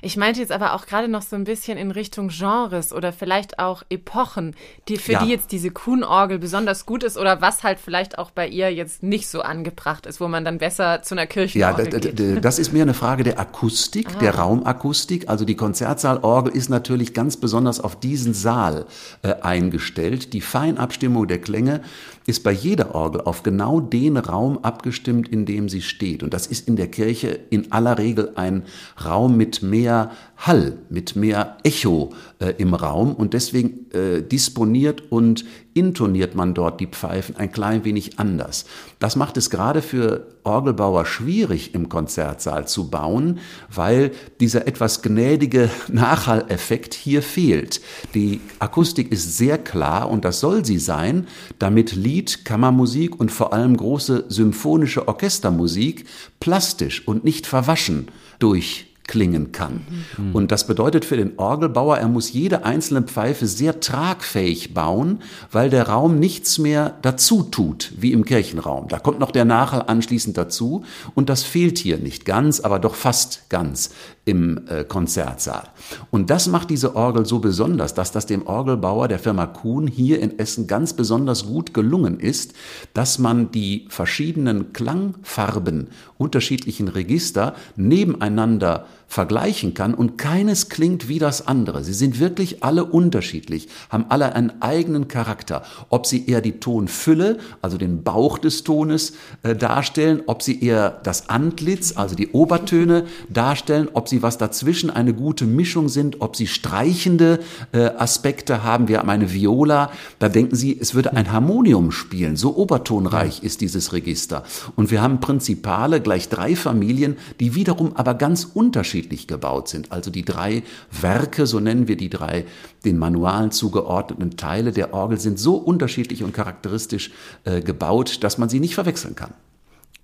Ich 0.00 0.16
meinte 0.16 0.40
jetzt 0.40 0.52
aber 0.52 0.74
auch 0.74 0.86
gerade 0.86 1.08
noch 1.08 1.22
so 1.22 1.36
ein 1.36 1.44
bisschen 1.44 1.76
in 1.78 1.90
Richtung 1.90 2.28
Genres 2.28 2.92
oder 2.92 3.12
vielleicht 3.12 3.58
auch 3.58 3.82
Epochen, 3.90 4.54
die, 4.88 4.96
für 4.96 5.12
ja. 5.12 5.24
die 5.24 5.30
jetzt 5.30 5.52
diese 5.52 5.70
Kuhn-Orgel 5.70 6.38
besonders 6.38 6.86
gut 6.86 7.02
ist 7.02 7.16
oder 7.16 7.40
was 7.40 7.64
halt 7.64 7.78
vielleicht 7.80 8.18
auch 8.18 8.30
bei 8.30 8.46
ihr 8.46 8.72
jetzt 8.72 9.02
nicht 9.02 9.28
so 9.28 9.40
angebracht 9.40 10.06
ist, 10.06 10.20
wo 10.20 10.28
man 10.28 10.44
dann 10.44 10.58
besser 10.58 11.02
zu 11.02 11.14
einer 11.14 11.26
Kirchenorgel 11.26 11.92
ja, 11.92 11.98
geht. 11.98 12.44
das 12.44 12.58
ist 12.58 12.72
mehr 12.72 12.82
eine 12.82 12.94
Frage 12.94 13.24
der 13.24 13.40
Akustik, 13.40 14.08
ah. 14.14 14.18
der 14.20 14.36
Raumakustik. 14.36 15.28
Also 15.28 15.44
die 15.44 15.56
Konzertsaalorgel 15.56 16.54
ist 16.54 16.68
natürlich 16.68 17.14
ganz 17.14 17.36
besonders 17.36 17.80
auf 17.80 17.98
diesen 17.98 18.34
Saal 18.34 18.86
äh, 19.22 19.34
eingestellt. 19.42 20.32
Die 20.32 20.40
Feinabstimmung 20.40 21.26
der 21.26 21.40
Klänge 21.40 21.80
ist 22.26 22.44
bei 22.44 22.52
jeder 22.52 22.94
Orgel 22.94 23.22
auf 23.22 23.42
genau 23.42 23.80
den 23.80 24.16
Raum 24.16 24.58
abgestimmt, 24.62 25.28
in 25.28 25.46
dem 25.46 25.68
sie 25.68 25.82
steht. 25.82 26.22
Und 26.22 26.34
das 26.34 26.46
ist 26.46 26.68
in 26.68 26.76
der 26.76 26.88
Kirche 26.88 27.40
in 27.50 27.72
aller 27.72 27.98
Regel 27.98 28.32
ein 28.36 28.64
Raum 29.02 29.36
mit 29.36 29.62
mehr 29.62 29.87
mehr 29.88 30.10
Hall, 30.36 30.78
mit 30.90 31.16
mehr 31.16 31.56
Echo 31.64 32.10
äh, 32.38 32.52
im 32.58 32.74
Raum 32.74 33.14
und 33.14 33.32
deswegen 33.32 33.90
äh, 33.92 34.22
disponiert 34.22 35.10
und 35.10 35.44
intoniert 35.72 36.34
man 36.34 36.54
dort 36.54 36.80
die 36.80 36.86
Pfeifen 36.86 37.36
ein 37.36 37.50
klein 37.50 37.84
wenig 37.84 38.18
anders. 38.18 38.66
Das 38.98 39.16
macht 39.16 39.36
es 39.36 39.48
gerade 39.48 39.80
für 39.80 40.26
Orgelbauer 40.44 41.06
schwierig 41.06 41.74
im 41.74 41.88
Konzertsaal 41.88 42.68
zu 42.68 42.90
bauen, 42.90 43.38
weil 43.72 44.12
dieser 44.40 44.68
etwas 44.68 45.02
gnädige 45.02 45.70
Nachhalleffekt 45.88 46.94
hier 46.94 47.22
fehlt. 47.22 47.80
Die 48.14 48.40
Akustik 48.58 49.10
ist 49.10 49.38
sehr 49.38 49.56
klar 49.56 50.10
und 50.10 50.24
das 50.24 50.40
soll 50.40 50.64
sie 50.64 50.78
sein, 50.78 51.26
damit 51.58 51.96
Lied, 51.96 52.44
Kammermusik 52.44 53.18
und 53.18 53.32
vor 53.32 53.52
allem 53.52 53.76
große 53.76 54.26
symphonische 54.28 55.08
Orchestermusik 55.08 56.04
plastisch 56.40 57.08
und 57.08 57.24
nicht 57.24 57.46
verwaschen 57.46 58.08
durch 58.38 58.87
klingen 59.08 59.50
kann. 59.50 59.80
Mhm. 60.16 60.34
Und 60.34 60.52
das 60.52 60.66
bedeutet 60.66 61.04
für 61.04 61.16
den 61.16 61.32
Orgelbauer, 61.38 61.98
er 61.98 62.06
muss 62.06 62.32
jede 62.32 62.64
einzelne 62.64 63.02
Pfeife 63.02 63.48
sehr 63.48 63.80
tragfähig 63.80 64.74
bauen, 64.74 65.22
weil 65.50 65.70
der 65.70 65.88
Raum 65.88 66.20
nichts 66.20 66.58
mehr 66.58 66.94
dazu 67.02 67.42
tut, 67.42 67.92
wie 67.96 68.12
im 68.12 68.24
Kirchenraum. 68.24 68.86
Da 68.86 69.00
kommt 69.00 69.18
noch 69.18 69.32
der 69.32 69.46
Nachhall 69.46 69.84
anschließend 69.86 70.36
dazu 70.36 70.84
und 71.16 71.28
das 71.28 71.42
fehlt 71.42 71.78
hier 71.78 71.98
nicht 71.98 72.24
ganz, 72.24 72.60
aber 72.60 72.78
doch 72.78 72.94
fast 72.94 73.48
ganz 73.48 73.90
im 74.28 74.60
äh, 74.68 74.84
Konzertsaal. 74.84 75.70
Und 76.10 76.28
das 76.28 76.48
macht 76.48 76.68
diese 76.68 76.94
Orgel 76.94 77.24
so 77.24 77.38
besonders, 77.38 77.94
dass 77.94 78.12
das 78.12 78.26
dem 78.26 78.46
Orgelbauer 78.46 79.08
der 79.08 79.18
Firma 79.18 79.46
Kuhn 79.46 79.86
hier 79.86 80.20
in 80.20 80.38
Essen 80.38 80.66
ganz 80.66 80.92
besonders 80.92 81.46
gut 81.46 81.72
gelungen 81.72 82.20
ist, 82.20 82.52
dass 82.92 83.18
man 83.18 83.50
die 83.50 83.86
verschiedenen 83.88 84.74
Klangfarben 84.74 85.88
unterschiedlichen 86.18 86.88
Register 86.88 87.54
nebeneinander 87.76 88.86
vergleichen 89.08 89.72
kann 89.72 89.94
und 89.94 90.18
keines 90.18 90.68
klingt 90.68 91.08
wie 91.08 91.18
das 91.18 91.48
andere. 91.48 91.82
Sie 91.82 91.94
sind 91.94 92.20
wirklich 92.20 92.62
alle 92.62 92.84
unterschiedlich, 92.84 93.68
haben 93.88 94.04
alle 94.10 94.34
einen 94.34 94.60
eigenen 94.60 95.08
Charakter. 95.08 95.62
Ob 95.88 96.06
sie 96.06 96.28
eher 96.28 96.42
die 96.42 96.60
Tonfülle, 96.60 97.38
also 97.62 97.78
den 97.78 98.02
Bauch 98.02 98.36
des 98.36 98.64
Tones 98.64 99.14
äh, 99.42 99.56
darstellen, 99.56 100.22
ob 100.26 100.42
sie 100.42 100.62
eher 100.62 101.00
das 101.02 101.30
Antlitz, 101.30 101.96
also 101.96 102.14
die 102.14 102.28
Obertöne 102.28 103.06
darstellen, 103.30 103.88
ob 103.94 104.10
sie 104.10 104.22
was 104.22 104.36
dazwischen 104.36 104.90
eine 104.90 105.14
gute 105.14 105.46
Mischung 105.46 105.88
sind, 105.88 106.20
ob 106.20 106.36
sie 106.36 106.46
streichende 106.46 107.40
äh, 107.72 107.86
Aspekte 107.96 108.62
haben. 108.62 108.88
Wir 108.88 108.98
haben 108.98 109.08
eine 109.08 109.32
Viola, 109.32 109.90
da 110.18 110.28
denken 110.28 110.54
Sie, 110.54 110.78
es 110.78 110.94
würde 110.94 111.14
ein 111.14 111.32
Harmonium 111.32 111.92
spielen. 111.92 112.36
So 112.36 112.56
obertonreich 112.56 113.42
ist 113.42 113.62
dieses 113.62 113.94
Register. 113.94 114.44
Und 114.76 114.90
wir 114.90 115.00
haben 115.00 115.20
Prinzipale, 115.20 116.02
gleich 116.02 116.28
drei 116.28 116.54
Familien, 116.54 117.16
die 117.40 117.54
wiederum 117.54 117.96
aber 117.96 118.12
ganz 118.12 118.44
unterschiedlich 118.44 118.97
unterschiedlich 118.98 119.26
gebaut 119.26 119.68
sind. 119.68 119.92
Also 119.92 120.10
die 120.10 120.24
drei 120.24 120.62
Werke, 120.90 121.46
so 121.46 121.60
nennen 121.60 121.86
wir 121.88 121.96
die 121.96 122.10
drei 122.10 122.44
den 122.84 122.98
Manualen 122.98 123.50
zugeordneten 123.50 124.36
Teile 124.36 124.72
der 124.72 124.92
Orgel, 124.92 125.18
sind 125.18 125.38
so 125.38 125.56
unterschiedlich 125.56 126.24
und 126.24 126.32
charakteristisch 126.32 127.10
äh, 127.44 127.60
gebaut, 127.60 128.24
dass 128.24 128.38
man 128.38 128.48
sie 128.48 128.60
nicht 128.60 128.74
verwechseln 128.74 129.14
kann. 129.14 129.34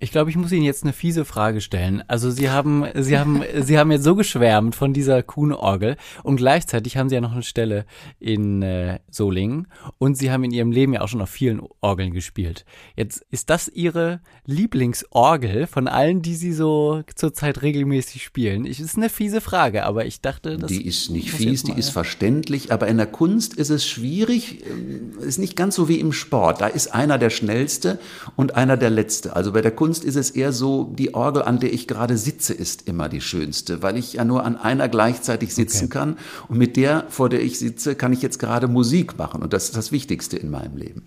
Ich 0.05 0.11
glaube, 0.11 0.29
ich 0.29 0.37
muss 0.37 0.53
Ihnen 0.53 0.65
jetzt 0.65 0.83
eine 0.83 0.93
fiese 0.93 1.25
Frage 1.25 1.63
stellen. 1.63 2.05
Also 2.09 2.31
Sie 2.31 2.51
haben, 2.51 2.85
Sie 2.95 3.19
haben, 3.19 3.43
Sie 3.63 3.79
haben 3.79 3.91
jetzt 3.91 4.05
so 4.05 4.15
geschwärmt 4.15 4.75
von 4.75 4.93
dieser 4.93 5.23
Kuhn-Orgel 5.23 5.97
und 6.23 6.37
gleichzeitig 6.37 6.99
haben 6.99 7.09
Sie 7.09 7.15
ja 7.15 7.23
noch 7.23 7.33
eine 7.33 7.43
Stelle 7.43 7.87
in 8.21 8.61
äh, 8.61 8.99
Solingen 9.11 9.67
und 9.97 10.19
Sie 10.19 10.31
haben 10.31 10.45
in 10.45 10.51
Ihrem 10.51 10.73
Leben 10.73 10.93
ja 10.93 11.01
auch 11.01 11.09
schon 11.09 11.23
auf 11.23 11.31
vielen 11.31 11.63
Orgeln 11.81 12.13
gespielt. 12.13 12.67
Jetzt 12.97 13.25
ist 13.31 13.49
das 13.49 13.67
Ihre 13.69 14.21
Lieblingsorgel 14.45 15.67
von 15.67 15.89
allen, 15.89 16.21
die 16.21 16.35
Sie 16.35 16.53
so 16.53 17.03
zurzeit 17.15 17.63
regelmäßig 17.63 18.25
spielen? 18.25 18.67
Ich, 18.67 18.81
ist 18.81 18.99
eine 18.99 19.09
fiese 19.09 19.41
Frage, 19.41 19.87
aber 19.87 20.05
ich 20.05 20.21
dachte, 20.21 20.59
das 20.59 20.69
die 20.69 20.87
ist 20.87 21.09
nicht 21.09 21.31
fies, 21.31 21.63
die 21.63 21.73
ist 21.73 21.89
verständlich, 21.89 22.71
aber 22.71 22.89
in 22.89 22.99
der 22.99 23.07
Kunst 23.07 23.55
ist 23.55 23.71
es 23.71 23.89
schwierig, 23.89 24.67
ähm, 24.67 25.19
ist 25.21 25.39
nicht 25.39 25.57
ganz 25.57 25.77
so 25.77 25.89
wie 25.89 25.99
im 25.99 26.13
Sport. 26.13 26.61
Da 26.61 26.67
ist 26.67 26.89
einer 26.95 27.17
der 27.17 27.31
schnellste 27.31 27.99
und 28.37 28.55
einer 28.55 28.77
der 28.77 28.91
letzte. 28.91 29.35
Also 29.35 29.53
bei 29.53 29.63
der 29.63 29.71
Kunst 29.71 29.94
Kunst 29.95 30.05
ist 30.05 30.17
es 30.17 30.33
eher 30.33 30.53
so, 30.53 30.93
die 30.99 31.15
Orgel, 31.15 31.43
an 31.43 31.61
der 31.61 31.73
ich 31.73 31.87
gerade 31.87 32.19
sitze, 32.19 32.53
ist 32.53 32.89
immer 32.89 33.09
die 33.09 33.21
schönste, 33.21 33.81
weil 33.81 33.97
ich 33.97 34.15
ja 34.15 34.25
nur 34.25 34.45
an 34.45 34.57
einer 34.57 34.89
gleichzeitig 34.89 35.55
sitzen 35.55 35.85
okay. 35.85 35.93
kann. 35.93 36.19
Und 36.49 36.59
mit 36.59 36.77
der, 36.77 37.05
vor 37.11 37.29
der 37.29 37.41
ich 37.45 37.61
sitze, 37.61 37.95
kann 37.95 38.13
ich 38.13 38.21
jetzt 38.21 38.41
gerade 38.41 38.67
Musik 38.67 39.17
machen. 39.17 39.41
Und 39.41 39.53
das 39.53 39.67
ist 39.67 39.77
das 39.77 39.93
Wichtigste 39.93 40.37
in 40.37 40.51
meinem 40.51 40.77
Leben. 40.77 41.03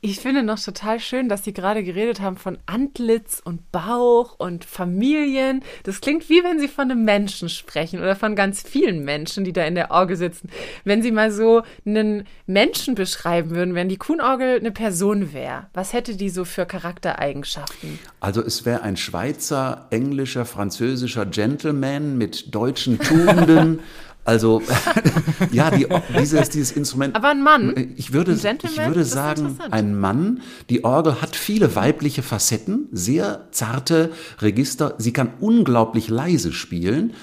Ich 0.00 0.20
finde 0.20 0.42
noch 0.42 0.58
total 0.58 1.00
schön, 1.00 1.28
dass 1.28 1.44
Sie 1.44 1.52
gerade 1.52 1.82
geredet 1.82 2.20
haben 2.20 2.36
von 2.36 2.58
Antlitz 2.66 3.40
und 3.44 3.70
Bauch 3.72 4.36
und 4.38 4.64
Familien. 4.64 5.62
Das 5.82 6.00
klingt 6.00 6.28
wie 6.28 6.44
wenn 6.44 6.58
Sie 6.58 6.68
von 6.68 6.90
einem 6.90 7.04
Menschen 7.04 7.48
sprechen 7.48 8.00
oder 8.00 8.16
von 8.16 8.36
ganz 8.36 8.62
vielen 8.62 9.04
Menschen, 9.04 9.44
die 9.44 9.52
da 9.52 9.64
in 9.64 9.74
der 9.74 9.90
Orgel 9.90 10.16
sitzen. 10.16 10.48
Wenn 10.84 11.02
Sie 11.02 11.10
mal 11.10 11.30
so 11.30 11.62
einen 11.84 12.24
Menschen 12.46 12.94
beschreiben 12.94 13.50
würden, 13.50 13.74
wenn 13.74 13.88
die 13.88 13.96
Kuhnorgel 13.96 14.58
eine 14.58 14.72
Person 14.72 15.32
wäre, 15.32 15.66
was 15.74 15.92
hätte 15.92 16.16
die 16.16 16.30
so 16.30 16.44
für 16.44 16.66
Charaktereigenschaften? 16.66 17.98
Also 18.20 18.42
es 18.42 18.64
wäre 18.64 18.82
ein 18.82 18.96
Schweizer, 18.96 19.86
englischer, 19.90 20.44
französischer 20.44 21.26
Gentleman 21.26 22.16
mit 22.16 22.54
deutschen 22.54 22.98
Tugenden. 22.98 23.80
Also 24.28 24.60
ja, 25.52 25.70
die, 25.70 25.86
dieses, 26.18 26.50
dieses 26.50 26.72
Instrument. 26.72 27.16
Aber 27.16 27.30
ein 27.30 27.42
Mann. 27.42 27.94
Ich 27.96 28.12
würde, 28.12 28.32
ich 28.32 28.44
würde 28.76 29.02
sagen, 29.06 29.58
ein 29.70 29.98
Mann. 29.98 30.42
Die 30.68 30.84
Orgel 30.84 31.22
hat 31.22 31.34
viele 31.34 31.74
weibliche 31.74 32.22
Facetten, 32.22 32.88
sehr 32.92 33.48
zarte 33.52 34.12
Register. 34.40 34.96
Sie 34.98 35.14
kann 35.14 35.30
unglaublich 35.40 36.10
leise 36.10 36.52
spielen. 36.52 37.14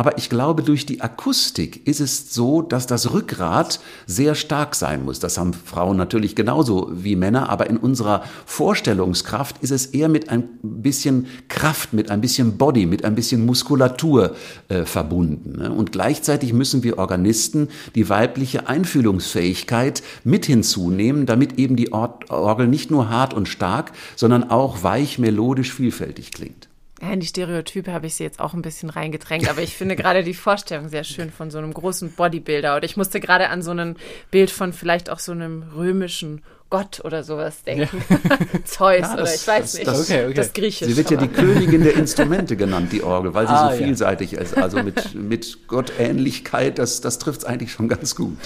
Aber 0.00 0.16
ich 0.16 0.30
glaube, 0.30 0.62
durch 0.62 0.86
die 0.86 1.02
Akustik 1.02 1.86
ist 1.86 2.00
es 2.00 2.32
so, 2.32 2.62
dass 2.62 2.86
das 2.86 3.12
Rückgrat 3.12 3.80
sehr 4.06 4.34
stark 4.34 4.74
sein 4.74 5.04
muss. 5.04 5.20
Das 5.20 5.36
haben 5.36 5.52
Frauen 5.52 5.98
natürlich 5.98 6.34
genauso 6.34 6.90
wie 6.90 7.16
Männer, 7.16 7.50
aber 7.50 7.68
in 7.68 7.76
unserer 7.76 8.24
Vorstellungskraft 8.46 9.56
ist 9.60 9.72
es 9.72 9.84
eher 9.84 10.08
mit 10.08 10.30
ein 10.30 10.48
bisschen 10.62 11.26
Kraft, 11.48 11.92
mit 11.92 12.10
ein 12.10 12.22
bisschen 12.22 12.56
Body, 12.56 12.86
mit 12.86 13.04
ein 13.04 13.14
bisschen 13.14 13.44
Muskulatur 13.44 14.34
äh, 14.70 14.86
verbunden. 14.86 15.58
Ne? 15.58 15.70
Und 15.70 15.92
gleichzeitig 15.92 16.54
müssen 16.54 16.82
wir 16.82 16.96
Organisten 16.96 17.68
die 17.94 18.08
weibliche 18.08 18.68
Einfühlungsfähigkeit 18.68 20.02
mit 20.24 20.46
hinzunehmen, 20.46 21.26
damit 21.26 21.58
eben 21.58 21.76
die 21.76 21.92
Orgel 21.92 22.68
nicht 22.68 22.90
nur 22.90 23.10
hart 23.10 23.34
und 23.34 23.50
stark, 23.50 23.92
sondern 24.16 24.48
auch 24.48 24.82
weich, 24.82 25.18
melodisch, 25.18 25.74
vielfältig 25.74 26.30
klingt. 26.32 26.69
Ja, 27.02 27.12
in 27.12 27.20
die 27.20 27.26
Stereotype 27.26 27.92
habe 27.92 28.06
ich 28.06 28.14
sie 28.14 28.24
jetzt 28.24 28.40
auch 28.40 28.52
ein 28.52 28.60
bisschen 28.60 28.90
reingedrängt, 28.90 29.48
aber 29.48 29.62
ich 29.62 29.74
finde 29.74 29.96
gerade 29.96 30.22
die 30.22 30.34
Vorstellung 30.34 30.88
sehr 30.90 31.04
schön 31.04 31.30
von 31.30 31.50
so 31.50 31.56
einem 31.56 31.72
großen 31.72 32.12
Bodybuilder. 32.12 32.76
Und 32.76 32.84
ich 32.84 32.98
musste 32.98 33.20
gerade 33.20 33.48
an 33.48 33.62
so 33.62 33.70
ein 33.70 33.96
Bild 34.30 34.50
von 34.50 34.74
vielleicht 34.74 35.08
auch 35.08 35.18
so 35.18 35.32
einem 35.32 35.62
römischen 35.74 36.42
Gott 36.70 37.04
oder 37.04 37.24
sowas 37.24 37.64
denken. 37.64 38.02
Ja. 38.08 38.38
Zeus 38.64 39.00
ja, 39.00 39.00
das, 39.00 39.12
oder 39.14 39.34
ich 39.34 39.46
weiß 39.46 39.62
das, 39.62 39.74
nicht. 39.74 39.86
Das, 39.88 40.00
okay, 40.00 40.24
okay. 40.24 40.34
das 40.34 40.52
Griechisch. 40.52 40.88
Sie 40.88 40.96
wird 40.96 41.10
ja 41.10 41.16
die 41.16 41.28
Königin 41.28 41.82
der 41.82 41.94
Instrumente 41.94 42.56
genannt, 42.56 42.92
die 42.92 43.02
Orgel, 43.02 43.34
weil 43.34 43.46
sie 43.48 43.52
ah, 43.52 43.70
so 43.70 43.76
vielseitig 43.76 44.32
ja. 44.32 44.40
ist. 44.40 44.56
Also 44.56 44.82
mit, 44.82 45.14
mit 45.14 45.66
Gottähnlichkeit, 45.66 46.78
das, 46.78 47.00
das 47.00 47.18
trifft 47.18 47.40
es 47.40 47.44
eigentlich 47.44 47.72
schon 47.72 47.88
ganz 47.88 48.14
gut. 48.14 48.38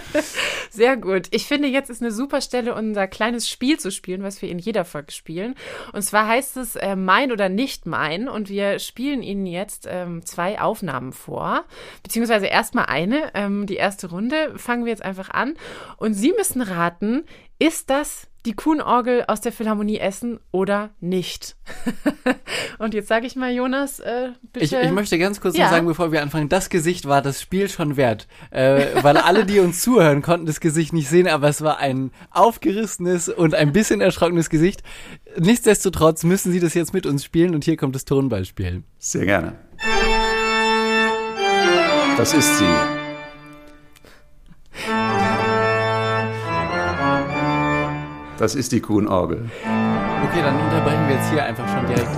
Sehr 0.70 0.96
gut. 0.96 1.28
Ich 1.30 1.46
finde, 1.46 1.68
jetzt 1.68 1.90
ist 1.90 2.00
eine 2.00 2.10
super 2.10 2.40
Stelle, 2.40 2.74
unser 2.74 3.06
kleines 3.06 3.48
Spiel 3.48 3.78
zu 3.78 3.90
spielen, 3.90 4.22
was 4.22 4.40
wir 4.40 4.48
in 4.48 4.58
jeder 4.58 4.84
Folge 4.84 5.12
spielen. 5.12 5.54
Und 5.92 6.02
zwar 6.02 6.26
heißt 6.26 6.56
es 6.56 6.76
äh, 6.76 6.96
Mein 6.96 7.32
oder 7.32 7.50
nicht 7.50 7.84
mein. 7.84 8.28
Und 8.28 8.48
wir 8.48 8.78
spielen 8.78 9.22
Ihnen 9.22 9.44
jetzt 9.44 9.86
ähm, 9.90 10.24
zwei 10.24 10.60
Aufnahmen 10.60 11.12
vor. 11.12 11.64
Beziehungsweise 12.02 12.46
erstmal 12.46 12.86
eine. 12.86 13.30
Ähm, 13.34 13.66
die 13.66 13.76
erste 13.76 14.08
Runde 14.08 14.54
fangen 14.56 14.84
wir 14.84 14.90
jetzt 14.90 15.04
einfach 15.04 15.30
an. 15.30 15.54
Und 15.98 16.14
Sie 16.14 16.32
müssen 16.32 16.62
raten, 16.62 17.24
ist 17.58 17.90
das 17.90 18.28
die 18.46 18.52
Kuhnorgel 18.54 19.24
aus 19.26 19.40
der 19.40 19.52
Philharmonie 19.52 19.98
Essen 19.98 20.38
oder 20.52 20.90
nicht? 21.00 21.56
und 22.78 22.94
jetzt 22.94 23.08
sage 23.08 23.26
ich 23.26 23.36
mal, 23.36 23.52
Jonas, 23.52 23.98
äh, 24.00 24.30
bitte. 24.52 24.64
Ich, 24.64 24.72
ich, 24.72 24.92
möchte 24.92 25.18
ganz 25.18 25.40
kurz 25.40 25.56
ja. 25.56 25.64
noch 25.64 25.72
sagen, 25.72 25.86
bevor 25.86 26.12
wir 26.12 26.22
anfangen, 26.22 26.48
das 26.48 26.70
Gesicht 26.70 27.06
war 27.06 27.20
das 27.20 27.42
Spiel 27.42 27.68
schon 27.68 27.96
wert. 27.96 28.28
Äh, 28.50 29.02
weil 29.02 29.16
alle, 29.16 29.44
die 29.44 29.58
uns 29.58 29.82
zuhören, 29.82 30.22
konnten 30.22 30.46
das 30.46 30.60
Gesicht 30.60 30.92
nicht 30.92 31.08
sehen, 31.08 31.28
aber 31.28 31.48
es 31.48 31.62
war 31.62 31.78
ein 31.78 32.12
aufgerissenes 32.30 33.28
und 33.28 33.54
ein 33.54 33.72
bisschen 33.72 34.00
erschrockenes 34.00 34.50
Gesicht. 34.50 34.82
Nichtsdestotrotz 35.36 36.22
müssen 36.22 36.52
Sie 36.52 36.60
das 36.60 36.74
jetzt 36.74 36.94
mit 36.94 37.06
uns 37.06 37.24
spielen 37.24 37.54
und 37.54 37.64
hier 37.64 37.76
kommt 37.76 37.94
das 37.94 38.04
Tonballspiel. 38.04 38.82
Sehr 38.98 39.26
gerne. 39.26 39.58
Das 42.16 42.34
ist 42.34 42.58
sie. 42.58 42.97
Das 48.38 48.54
ist 48.54 48.70
die 48.70 48.80
Kuhnorgel. 48.80 49.50
Okay, 49.64 50.42
dann 50.42 50.56
unterbrechen 50.60 51.08
wir 51.08 51.16
jetzt 51.16 51.30
hier 51.30 51.44
einfach 51.44 51.68
schon 51.68 51.86
direkt. 51.86 52.08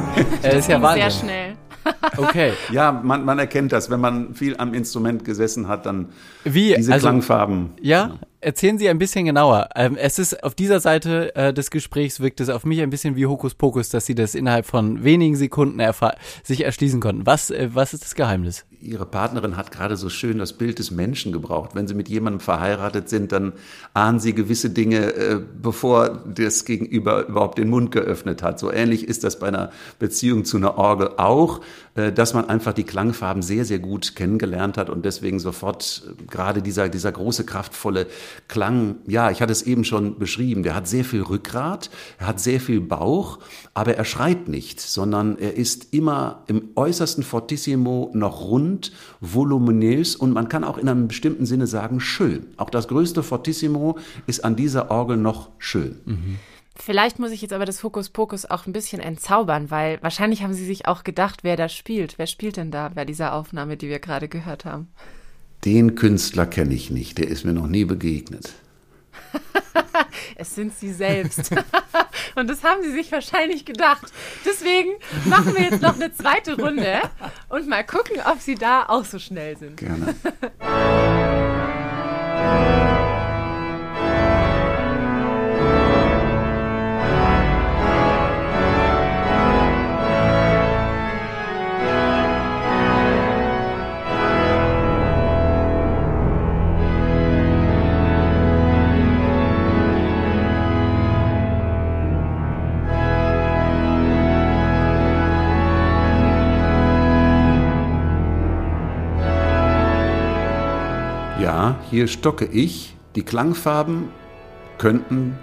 Äh, 0.45 0.59
ist 0.59 0.69
ja 0.69 0.81
Wahnsinn. 0.81 1.03
Sehr 1.03 1.11
schnell. 1.11 1.57
Okay. 2.17 2.53
Ja, 2.71 2.93
man, 2.93 3.25
man 3.25 3.39
erkennt 3.39 3.73
das. 3.73 3.89
Wenn 3.89 4.01
man 4.01 4.35
viel 4.35 4.55
am 4.59 4.75
Instrument 4.75 5.25
gesessen 5.25 5.67
hat, 5.67 5.87
dann 5.87 6.11
Wie? 6.45 6.75
diese 6.75 6.93
also, 6.93 7.09
Klangfarben. 7.09 7.71
Ja? 7.81 8.19
Erzählen 8.43 8.77
Sie 8.77 8.89
ein 8.91 8.99
bisschen 8.99 9.25
genauer. 9.25 9.71
Ähm, 9.75 9.97
es 9.97 10.19
ist 10.19 10.45
auf 10.45 10.55
dieser 10.55 10.81
Seite 10.81 11.35
äh, 11.35 11.55
des 11.55 11.71
Gesprächs 11.71 12.21
wirkt 12.21 12.41
es 12.41 12.51
auf 12.51 12.65
mich 12.65 12.83
ein 12.83 12.91
bisschen 12.91 13.17
wie 13.17 13.27
Hokuspokus, 13.27 13.89
dass 13.89 14.05
Sie 14.05 14.15
das 14.15 14.35
innerhalb 14.35 14.67
von 14.67 15.05
wenigen 15.05 15.37
Sekunden 15.37 15.81
sich 16.43 16.65
erschließen 16.65 17.01
konnten. 17.01 17.25
Was, 17.25 17.51
äh, 17.51 17.71
was 17.73 17.95
ist 17.95 18.05
das 18.05 18.15
Geheimnis? 18.15 18.67
Ihre 18.83 19.05
Partnerin 19.05 19.59
hat 19.59 19.73
gerade 19.73 19.97
so 19.97 20.09
schön 20.09 20.39
das 20.39 20.55
Bild 20.55 20.79
des 20.79 20.91
Menschen 20.91 21.33
gebraucht. 21.33 21.75
Wenn 21.75 21.87
Sie 21.87 21.95
mit 21.95 22.09
jemandem 22.09 22.41
verheiratet 22.41 23.11
sind, 23.11 23.31
dann 23.31 23.53
ahnen 23.93 24.21
Sie 24.21 24.35
gewisse 24.35 24.71
Dinge, 24.71 25.15
äh, 25.15 25.41
bevor 25.63 26.25
das 26.27 26.65
Gegenüber 26.65 27.27
überhaupt 27.27 27.59
den 27.59 27.69
Mund 27.69 27.93
geöffnet 27.93 28.43
hat. 28.43 28.59
So 28.59 28.73
ähnlich 28.73 29.07
ist 29.07 29.23
das 29.23 29.39
bei 29.39 29.49
einer 29.49 29.71
Beziehung 29.99 30.47
zu 30.47 30.57
einer 30.57 30.79
Orgel 30.79 31.11
auch, 31.19 31.61
dass 31.95 32.35
man 32.35 32.49
einfach 32.49 32.73
die 32.73 32.85
Klangfarben 32.85 33.43
sehr, 33.43 33.65
sehr 33.65 33.79
gut 33.79 34.15
kennengelernt 34.15 34.79
hat 34.79 34.91
und 34.91 35.05
deswegen 35.05 35.41
sofort 35.41 36.03
äh, 36.07 36.25
gerade 36.25 36.63
dieser, 36.63 36.89
dieser 36.89 37.13
große, 37.13 37.45
kraftvolle 37.45 38.07
Klang, 38.49 38.97
ja, 39.07 39.31
ich 39.31 39.43
hatte 39.43 39.53
es 39.53 39.63
eben 39.63 39.85
schon 39.85 40.19
beschrieben, 40.19 40.63
der 40.63 40.75
hat 40.75 40.87
sehr 40.87 41.05
viel 41.05 41.23
Rückgrat, 41.23 41.91
er 42.19 42.29
hat 42.29 42.41
sehr 42.41 42.61
viel 42.61 42.81
Bauch, 42.81 43.39
aber 43.75 43.97
er 43.97 44.05
schreit 44.05 44.49
nicht, 44.49 44.81
sondern 44.81 45.37
er 45.39 45.57
ist 45.57 45.93
immer 45.93 46.45
im 46.47 46.71
äußersten 46.77 47.25
Fortissimo 47.25 48.11
noch 48.15 48.43
rund, 48.43 48.93
voluminös 49.21 50.17
und 50.17 50.33
man 50.33 50.49
kann 50.49 50.65
auch 50.65 50.79
in 50.79 50.89
einem 50.89 51.09
bestimmten 51.09 51.47
Sinne 51.47 51.67
sagen, 51.67 52.01
schön. 52.01 52.47
Auch 52.57 52.71
das 52.71 52.89
größte 52.89 53.23
Fortissimo 53.23 53.99
ist 54.27 54.45
an 54.45 54.57
dieser 54.57 54.91
Orgel 54.91 55.17
noch 55.17 55.51
schön. 55.59 55.97
Mhm. 56.05 56.39
Vielleicht 56.83 57.19
muss 57.19 57.31
ich 57.31 57.43
jetzt 57.43 57.53
aber 57.53 57.67
das 57.67 57.83
Hokuspokus 57.83 58.47
auch 58.47 58.67
ein 58.67 58.73
bisschen 58.73 59.01
entzaubern, 59.01 59.71
weil 59.71 60.03
wahrscheinlich 60.03 60.43
haben 60.43 60.55
Sie 60.55 60.65
sich 60.65 60.87
auch 60.87 61.05
gedacht, 61.05 61.41
wer 61.43 61.57
da 61.57 61.69
spielt. 61.69 62.19
Wer 62.19 62.27
spielt 62.27 62.57
denn 62.57 62.71
da 62.71 62.89
bei 62.89 63.05
dieser 63.05 63.35
Aufnahme, 63.35 63.77
die 63.77 63.89
wir 63.89 63.99
gerade 63.99 64.29
gehört 64.29 64.65
haben? 64.65 64.89
Den 65.65 65.95
Künstler 65.95 66.47
kenne 66.47 66.75
ich 66.75 66.91
nicht, 66.91 67.19
der 67.19 67.29
ist 67.29 67.45
mir 67.45 67.53
noch 67.53 67.67
nie 67.67 67.85
begegnet. 67.85 68.55
es 70.37 70.55
sind 70.55 70.75
Sie 70.75 70.93
selbst. 70.93 71.51
Und 72.35 72.49
das 72.49 72.65
haben 72.65 72.83
Sie 72.83 72.93
sich 72.93 73.13
wahrscheinlich 73.13 73.67
gedacht. 73.67 74.11
Deswegen 74.47 74.91
machen 75.27 75.55
wir 75.55 75.65
jetzt 75.65 75.83
noch 75.83 75.97
eine 75.97 76.13
zweite 76.15 76.57
Runde 76.57 77.03
und 77.49 77.69
mal 77.69 77.85
gucken, 77.85 78.17
ob 78.25 78.41
Sie 78.41 78.55
da 78.55 78.87
auch 78.87 79.05
so 79.05 79.19
schnell 79.19 79.57
sind. 79.57 79.77
Gerne. 79.77 80.15
hier 111.91 112.07
stocke 112.07 112.45
ich. 112.45 112.95
Die 113.17 113.23
Klangfarben 113.23 114.11
könnten 114.77 115.39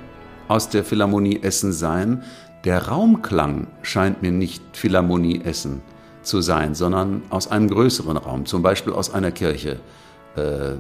aus 0.47 0.69
der 0.69 0.83
Philharmonie 0.83 1.41
Essen 1.41 1.73
sein. 1.73 2.23
Der 2.65 2.87
Raumklang 2.87 3.67
scheint 3.81 4.21
mir 4.21 4.31
nicht 4.31 4.61
Philharmonie 4.73 5.41
Essen 5.43 5.81
zu 6.21 6.41
sein, 6.41 6.75
sondern 6.75 7.23
aus 7.31 7.49
einem 7.49 7.67
größeren 7.67 8.17
Raum, 8.17 8.45
zum 8.45 8.61
Beispiel 8.61 8.93
aus 8.93 9.11
einer 9.11 9.31
Kirche. 9.31 9.79
Äh, 10.35 10.75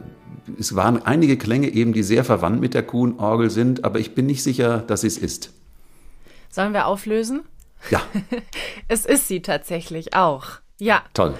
es 0.59 0.75
waren 0.75 1.01
einige 1.03 1.37
Klänge 1.37 1.69
eben, 1.69 1.93
die 1.93 2.03
sehr 2.03 2.23
verwandt 2.23 2.61
mit 2.61 2.75
der 2.75 2.83
Kuhn-Orgel 2.83 3.49
sind, 3.49 3.85
aber 3.85 3.99
ich 3.99 4.13
bin 4.13 4.27
nicht 4.27 4.43
sicher, 4.43 4.83
dass 4.85 5.03
es 5.03 5.17
ist. 5.17 5.51
Sollen 6.49 6.73
wir 6.73 6.85
auflösen? 6.85 7.41
Ja. 7.89 8.01
es 8.87 9.05
ist 9.07 9.27
sie 9.27 9.41
tatsächlich 9.41 10.13
auch. 10.13 10.45
Ja. 10.79 11.03
Toll. 11.13 11.33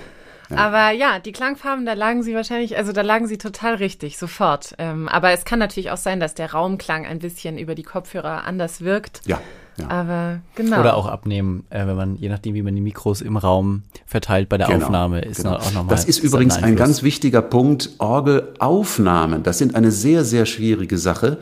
Aber 0.56 0.92
ja, 0.92 1.20
die 1.20 1.32
Klangfarben, 1.32 1.86
da 1.86 1.94
lagen 1.94 2.24
sie 2.24 2.36
wahrscheinlich, 2.36 2.78
also 2.78 2.92
da 2.92 3.02
lagen 3.02 3.28
sie 3.28 3.38
total 3.38 3.76
richtig, 3.76 4.18
sofort. 4.18 4.76
Ähm, 4.78 5.08
aber 5.10 5.32
es 5.32 5.46
kann 5.46 5.60
natürlich 5.60 5.92
auch 5.92 5.98
sein, 5.98 6.20
dass 6.20 6.36
der 6.36 6.52
Raumklang 6.52 7.06
ein 7.06 7.20
bisschen 7.20 7.58
über 7.58 7.76
die 7.76 7.84
Kopfhörer 7.84 8.46
anders 8.46 8.82
wirkt. 8.82 9.22
Ja. 9.26 9.42
Ja. 9.80 9.90
Aber 9.90 10.40
genau. 10.56 10.80
Oder 10.80 10.98
auch 10.98 11.06
abnehmen, 11.06 11.64
äh, 11.70 11.86
wenn 11.86 11.96
man, 11.96 12.16
je 12.16 12.30
nachdem, 12.30 12.56
wie 12.56 12.64
man 12.64 12.76
die 12.76 12.82
Mikros 12.82 13.22
im 13.22 13.38
Raum 13.38 13.84
verteilt 14.06 14.50
bei 14.50 14.58
der 14.58 14.68
genau, 14.68 14.86
Aufnahme, 14.86 15.22
ist 15.22 15.38
genau. 15.38 15.58
auch 15.58 15.74
nochmal. 15.74 15.90
Das 15.90 16.06
ist 16.06 16.20
übrigens 16.20 16.58
ein 16.58 16.76
ganz 16.76 17.04
wichtiger 17.04 17.42
Punkt. 17.42 17.92
Orgelaufnahmen, 18.00 19.44
das 19.44 19.58
sind 19.58 19.76
eine 19.76 19.92
sehr, 19.92 20.24
sehr 20.24 20.46
schwierige 20.46 20.98
Sache 20.98 21.38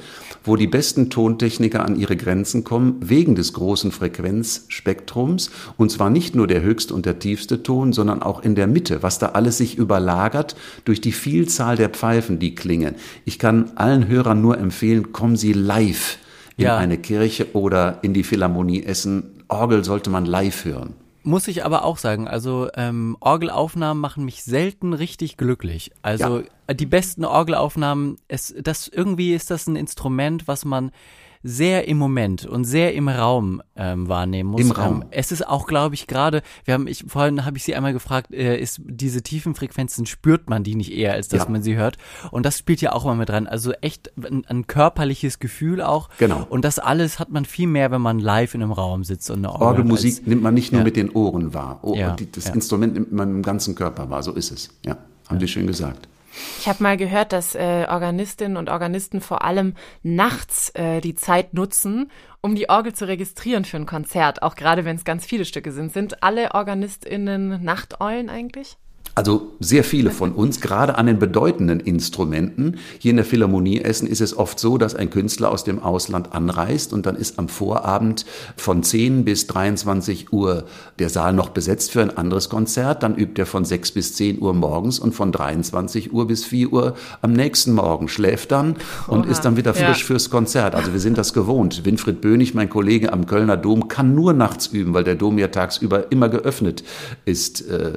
wo 0.45 0.55
die 0.55 0.67
besten 0.67 1.09
Tontechniker 1.09 1.83
an 1.83 1.95
ihre 1.95 2.15
Grenzen 2.15 2.63
kommen, 2.63 2.97
wegen 3.01 3.35
des 3.35 3.53
großen 3.53 3.91
Frequenzspektrums. 3.91 5.49
Und 5.77 5.91
zwar 5.91 6.09
nicht 6.09 6.35
nur 6.35 6.47
der 6.47 6.61
höchste 6.61 6.93
und 6.93 7.05
der 7.05 7.19
tiefste 7.19 7.63
Ton, 7.63 7.93
sondern 7.93 8.21
auch 8.21 8.43
in 8.43 8.55
der 8.55 8.67
Mitte, 8.67 9.03
was 9.03 9.19
da 9.19 9.29
alles 9.29 9.57
sich 9.57 9.77
überlagert 9.77 10.55
durch 10.85 11.01
die 11.01 11.11
Vielzahl 11.11 11.75
der 11.75 11.89
Pfeifen, 11.89 12.39
die 12.39 12.55
klingen. 12.55 12.95
Ich 13.25 13.39
kann 13.39 13.71
allen 13.75 14.07
Hörern 14.07 14.41
nur 14.41 14.57
empfehlen, 14.57 15.11
kommen 15.11 15.35
Sie 15.35 15.53
live 15.53 16.19
in 16.57 16.65
ja. 16.65 16.77
eine 16.77 16.97
Kirche 16.97 17.53
oder 17.53 17.99
in 18.01 18.13
die 18.13 18.23
Philharmonie 18.23 18.83
Essen. 18.83 19.43
Orgel 19.47 19.83
sollte 19.83 20.09
man 20.09 20.25
live 20.25 20.65
hören. 20.65 20.95
Muss 21.23 21.47
ich 21.47 21.65
aber 21.65 21.85
auch 21.85 21.97
sagen, 21.97 22.27
also 22.27 22.69
ähm, 22.75 23.17
Orgelaufnahmen 23.19 23.99
machen 23.99 24.25
mich 24.25 24.43
selten 24.43 24.93
richtig 24.93 25.37
glücklich. 25.37 25.91
Also 26.03 26.43
ja. 26.67 26.73
die 26.73 26.85
besten 26.85 27.25
Orgelaufnahmen, 27.25 28.17
es, 28.27 28.53
das 28.61 28.87
irgendwie 28.87 29.33
ist 29.33 29.49
das 29.49 29.65
ein 29.67 29.75
Instrument, 29.75 30.47
was 30.47 30.65
man 30.65 30.91
sehr 31.47 31.87
im 31.87 31.97
Moment 31.97 32.43
und 32.47 32.65
sehr 32.65 32.95
im 32.95 33.07
Raum 33.07 33.61
ähm, 33.75 34.09
wahrnehmen 34.09 34.49
muss. 34.49 34.61
Im 34.61 34.71
Raum. 34.71 35.01
Ähm, 35.03 35.07
es 35.11 35.31
ist 35.31 35.47
auch, 35.47 35.67
glaube 35.67 35.93
ich, 35.93 36.07
gerade, 36.07 36.41
wir 36.63 36.73
haben, 36.73 36.87
ich, 36.87 37.05
vorhin 37.07 37.45
habe 37.45 37.57
ich 37.57 37.63
Sie 37.63 37.75
einmal 37.75 37.93
gefragt, 37.93 38.33
äh, 38.33 38.59
ist 38.59 38.81
diese 38.83 39.21
tiefen 39.21 39.53
Frequenzen, 39.53 40.07
spürt 40.07 40.49
man 40.49 40.63
die 40.63 40.73
nicht 40.73 40.91
eher, 40.91 41.13
als 41.13 41.27
dass 41.27 41.43
ja. 41.43 41.49
man 41.49 41.61
sie 41.61 41.75
hört? 41.75 41.97
Und 42.31 42.47
das 42.47 42.57
spielt 42.57 42.81
ja 42.81 42.93
auch 42.93 43.05
mal 43.05 43.15
mit 43.15 43.29
dran. 43.29 43.45
Also 43.45 43.73
echt 43.73 44.11
ein, 44.17 44.43
ein, 44.47 44.65
körperliches 44.65 45.37
Gefühl 45.37 45.83
auch. 45.83 46.09
Genau. 46.17 46.47
Und 46.49 46.65
das 46.65 46.79
alles 46.79 47.19
hat 47.19 47.29
man 47.29 47.45
viel 47.45 47.67
mehr, 47.67 47.91
wenn 47.91 48.01
man 48.01 48.17
live 48.17 48.55
in 48.55 48.63
einem 48.63 48.71
Raum 48.71 49.03
sitzt 49.03 49.29
und 49.29 49.37
eine 49.37 49.51
Orgel 49.51 49.67
Orgelmusik 49.67 50.17
als, 50.17 50.27
nimmt 50.27 50.41
man 50.41 50.55
nicht 50.55 50.71
nur 50.71 50.79
ja. 50.79 50.85
mit 50.85 50.95
den 50.95 51.11
Ohren 51.11 51.53
wahr. 51.53 51.79
Oh, 51.83 51.93
ja. 51.93 52.15
das 52.31 52.49
Instrument 52.49 52.95
nimmt 52.95 53.11
man 53.11 53.29
im 53.29 53.41
ganzen 53.43 53.75
Körper 53.75 54.09
wahr. 54.09 54.23
So 54.23 54.31
ist 54.31 54.51
es. 54.51 54.69
Ja, 54.83 54.97
haben 55.29 55.39
Sie 55.39 55.47
schön 55.47 55.67
gesagt. 55.67 56.07
Ich 56.59 56.67
habe 56.67 56.83
mal 56.83 56.97
gehört, 56.97 57.33
dass 57.33 57.55
äh, 57.55 57.85
Organistinnen 57.89 58.57
und 58.57 58.69
Organisten 58.69 59.21
vor 59.21 59.43
allem 59.43 59.75
nachts 60.03 60.69
äh, 60.75 61.01
die 61.01 61.15
Zeit 61.15 61.53
nutzen, 61.53 62.11
um 62.41 62.55
die 62.55 62.69
Orgel 62.69 62.93
zu 62.93 63.07
registrieren 63.07 63.65
für 63.65 63.77
ein 63.77 63.85
Konzert, 63.85 64.41
auch 64.41 64.55
gerade 64.55 64.85
wenn 64.85 64.95
es 64.95 65.03
ganz 65.03 65.25
viele 65.25 65.45
Stücke 65.45 65.71
sind. 65.71 65.93
Sind 65.93 66.23
alle 66.23 66.53
Organistinnen 66.53 67.63
Nachteulen 67.63 68.29
eigentlich? 68.29 68.77
Also 69.17 69.53
sehr 69.61 69.85
viele 69.85 70.11
von 70.11 70.33
uns, 70.33 70.59
gerade 70.59 70.97
an 70.97 71.05
den 71.05 71.19
bedeutenden 71.19 71.79
Instrumenten. 71.79 72.75
Hier 72.99 73.11
in 73.11 73.15
der 73.15 73.25
Philharmonie 73.25 73.79
Essen 73.79 74.07
ist 74.09 74.19
es 74.19 74.37
oft 74.37 74.59
so, 74.59 74.77
dass 74.77 74.93
ein 74.93 75.09
Künstler 75.09 75.51
aus 75.51 75.63
dem 75.63 75.81
Ausland 75.81 76.33
anreist 76.33 76.91
und 76.91 77.05
dann 77.05 77.15
ist 77.15 77.39
am 77.39 77.47
Vorabend 77.47 78.25
von 78.57 78.83
10 78.83 79.23
bis 79.23 79.47
23 79.47 80.33
Uhr 80.33 80.65
der 80.99 81.07
Saal 81.07 81.31
noch 81.31 81.47
besetzt 81.47 81.91
für 81.91 82.01
ein 82.01 82.15
anderes 82.17 82.49
Konzert. 82.49 83.03
Dann 83.03 83.15
übt 83.15 83.41
er 83.41 83.45
von 83.45 83.63
6 83.63 83.93
bis 83.93 84.15
10 84.15 84.41
Uhr 84.41 84.53
morgens 84.53 84.99
und 84.99 85.15
von 85.15 85.31
23 85.31 86.11
Uhr 86.11 86.27
bis 86.27 86.43
4 86.43 86.73
Uhr 86.73 86.95
am 87.21 87.31
nächsten 87.31 87.71
Morgen, 87.71 88.09
schläft 88.09 88.51
dann 88.51 88.75
und 89.07 89.21
Oha. 89.21 89.31
ist 89.31 89.41
dann 89.45 89.55
wieder 89.55 89.73
frisch 89.73 90.01
ja. 90.01 90.05
fürs 90.07 90.29
Konzert. 90.29 90.75
Also 90.75 90.91
wir 90.91 90.99
sind 90.99 91.17
das 91.17 91.31
gewohnt. 91.31 91.85
Winfried 91.85 92.19
Bönig, 92.19 92.53
mein 92.53 92.69
Kollege 92.69 93.13
am 93.13 93.25
Kölner 93.27 93.55
Dom, 93.55 93.87
kann 93.87 94.13
nur 94.13 94.33
nachts 94.33 94.67
üben, 94.67 94.93
weil 94.93 95.05
der 95.05 95.15
Dom 95.15 95.37
ja 95.37 95.47
tagsüber 95.47 96.11
immer 96.11 96.27
geöffnet 96.27 96.83
ist. 97.23 97.65
Äh, 97.69 97.93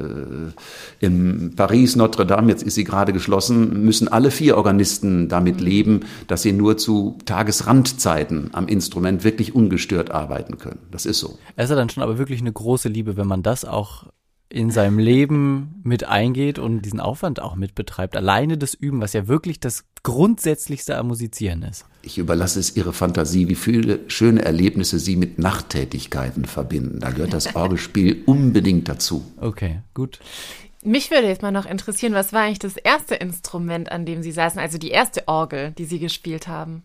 in 1.09 1.55
Paris, 1.57 1.97
Notre 1.97 2.27
Dame, 2.27 2.51
jetzt 2.51 2.63
ist 2.63 2.75
sie 2.75 2.85
gerade 2.85 3.13
geschlossen, 3.13 3.85
müssen 3.85 4.09
alle 4.09 4.31
vier 4.31 4.57
Organisten 4.57 5.29
damit 5.29 5.61
leben, 5.61 6.01
dass 6.27 6.43
sie 6.43 6.53
nur 6.53 6.77
zu 6.77 7.19
Tagesrandzeiten 7.25 8.51
am 8.53 8.69
Instrument 8.69 9.25
wirklich 9.25 9.55
ungestört 9.55 10.11
arbeiten 10.11 10.59
können. 10.59 10.81
Das 10.91 11.07
ist 11.07 11.19
so. 11.19 11.39
Es 11.57 11.65
ist 11.65 11.71
ja 11.71 11.77
dann 11.77 11.91
schon 11.91 12.03
aber 12.03 12.19
wirklich 12.19 12.41
eine 12.41 12.53
große 12.53 12.89
Liebe, 12.89 13.17
wenn 13.17 13.27
man 13.27 13.43
das 13.43 13.65
auch 13.65 14.07
in 14.51 14.71
seinem 14.71 14.99
Leben 14.99 15.81
mit 15.83 16.05
eingeht 16.05 16.59
und 16.59 16.83
diesen 16.83 17.01
Aufwand 17.01 17.41
auch 17.41 17.55
mit 17.55 17.75
betreibt. 17.75 18.17
Alleine 18.17 18.57
das 18.57 18.73
Üben, 18.73 19.01
was 19.01 19.13
ja 19.13 19.29
wirklich 19.29 19.61
das 19.61 19.85
Grundsätzlichste 20.03 20.97
am 20.97 21.09
Musizieren 21.09 21.63
ist. 21.63 21.85
Ich 22.03 22.17
überlasse 22.17 22.59
es 22.59 22.75
Ihre 22.75 22.95
Fantasie, 22.95 23.49
wie 23.49 23.55
viele 23.55 24.01
schöne 24.09 24.43
Erlebnisse 24.43 24.99
Sie 24.99 25.17
mit 25.17 25.39
Nachttätigkeiten 25.39 26.47
verbinden. 26.47 27.01
Da 27.01 27.11
gehört 27.11 27.35
das 27.35 27.55
Orgelspiel 27.57 28.23
unbedingt 28.25 28.89
dazu. 28.89 29.23
Okay, 29.37 29.83
gut. 29.93 30.19
Mich 30.83 31.11
würde 31.11 31.27
jetzt 31.29 31.43
mal 31.43 31.51
noch 31.51 31.67
interessieren, 31.67 32.15
was 32.15 32.33
war 32.33 32.43
eigentlich 32.43 32.61
das 32.61 32.77
erste 32.77 33.17
Instrument, 33.17 33.91
an 33.91 34.07
dem 34.07 34.23
Sie 34.23 34.33
saßen, 34.33 34.61
also 34.61 34.79
die 34.79 34.91
erste 34.91 35.27
Orgel, 35.27 35.73
die 35.73 35.85
Sie 35.85 35.99
gespielt 35.99 36.47
haben? 36.47 36.85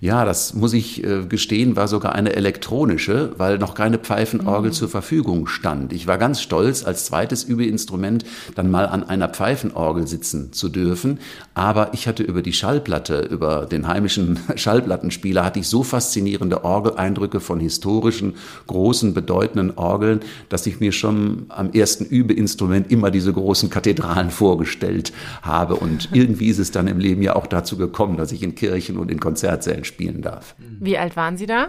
Ja, 0.00 0.24
das 0.24 0.54
muss 0.54 0.74
ich 0.74 1.02
äh, 1.02 1.24
gestehen, 1.26 1.74
war 1.74 1.88
sogar 1.88 2.14
eine 2.14 2.36
elektronische, 2.36 3.32
weil 3.36 3.58
noch 3.58 3.74
keine 3.74 3.98
Pfeifenorgel 3.98 4.70
mhm. 4.70 4.74
zur 4.74 4.88
Verfügung 4.88 5.48
stand. 5.48 5.92
Ich 5.92 6.06
war 6.06 6.18
ganz 6.18 6.40
stolz, 6.40 6.84
als 6.84 7.06
zweites 7.06 7.42
Übeinstrument 7.42 8.24
dann 8.54 8.70
mal 8.70 8.86
an 8.86 9.02
einer 9.02 9.28
Pfeifenorgel 9.28 10.06
sitzen 10.06 10.52
zu 10.52 10.68
dürfen. 10.68 11.18
Aber 11.54 11.94
ich 11.94 12.06
hatte 12.06 12.22
über 12.22 12.42
die 12.42 12.52
Schallplatte, 12.52 13.22
über 13.22 13.66
den 13.66 13.88
heimischen 13.88 14.38
Schallplattenspieler, 14.54 15.44
hatte 15.44 15.58
ich 15.58 15.66
so 15.66 15.82
faszinierende 15.82 16.62
Orgeleindrücke 16.62 17.40
von 17.40 17.58
historischen, 17.58 18.34
großen, 18.68 19.14
bedeutenden 19.14 19.76
Orgeln, 19.76 20.20
dass 20.48 20.66
ich 20.68 20.78
mir 20.78 20.92
schon 20.92 21.46
am 21.48 21.72
ersten 21.72 22.04
Übeinstrument 22.04 22.92
immer 22.92 23.10
diese 23.10 23.32
großen 23.32 23.68
Kathedralen 23.68 24.30
vorgestellt 24.30 25.12
habe. 25.42 25.74
Und 25.74 26.10
irgendwie 26.12 26.50
ist 26.50 26.60
es 26.60 26.70
dann 26.70 26.86
im 26.86 27.00
Leben 27.00 27.22
ja 27.22 27.34
auch 27.34 27.48
dazu 27.48 27.76
gekommen, 27.76 28.16
dass 28.16 28.30
ich 28.30 28.44
in 28.44 28.54
Kirchen 28.54 28.96
und 28.96 29.10
in 29.10 29.18
Konzertsälen 29.48 29.84
spielen 29.84 30.20
darf. 30.20 30.54
Wie 30.58 30.98
alt 30.98 31.16
waren 31.16 31.38
Sie 31.38 31.46
da, 31.46 31.68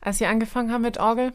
als 0.00 0.18
Sie 0.18 0.26
angefangen 0.26 0.72
haben 0.72 0.82
mit 0.82 0.98
Orgel? 0.98 1.32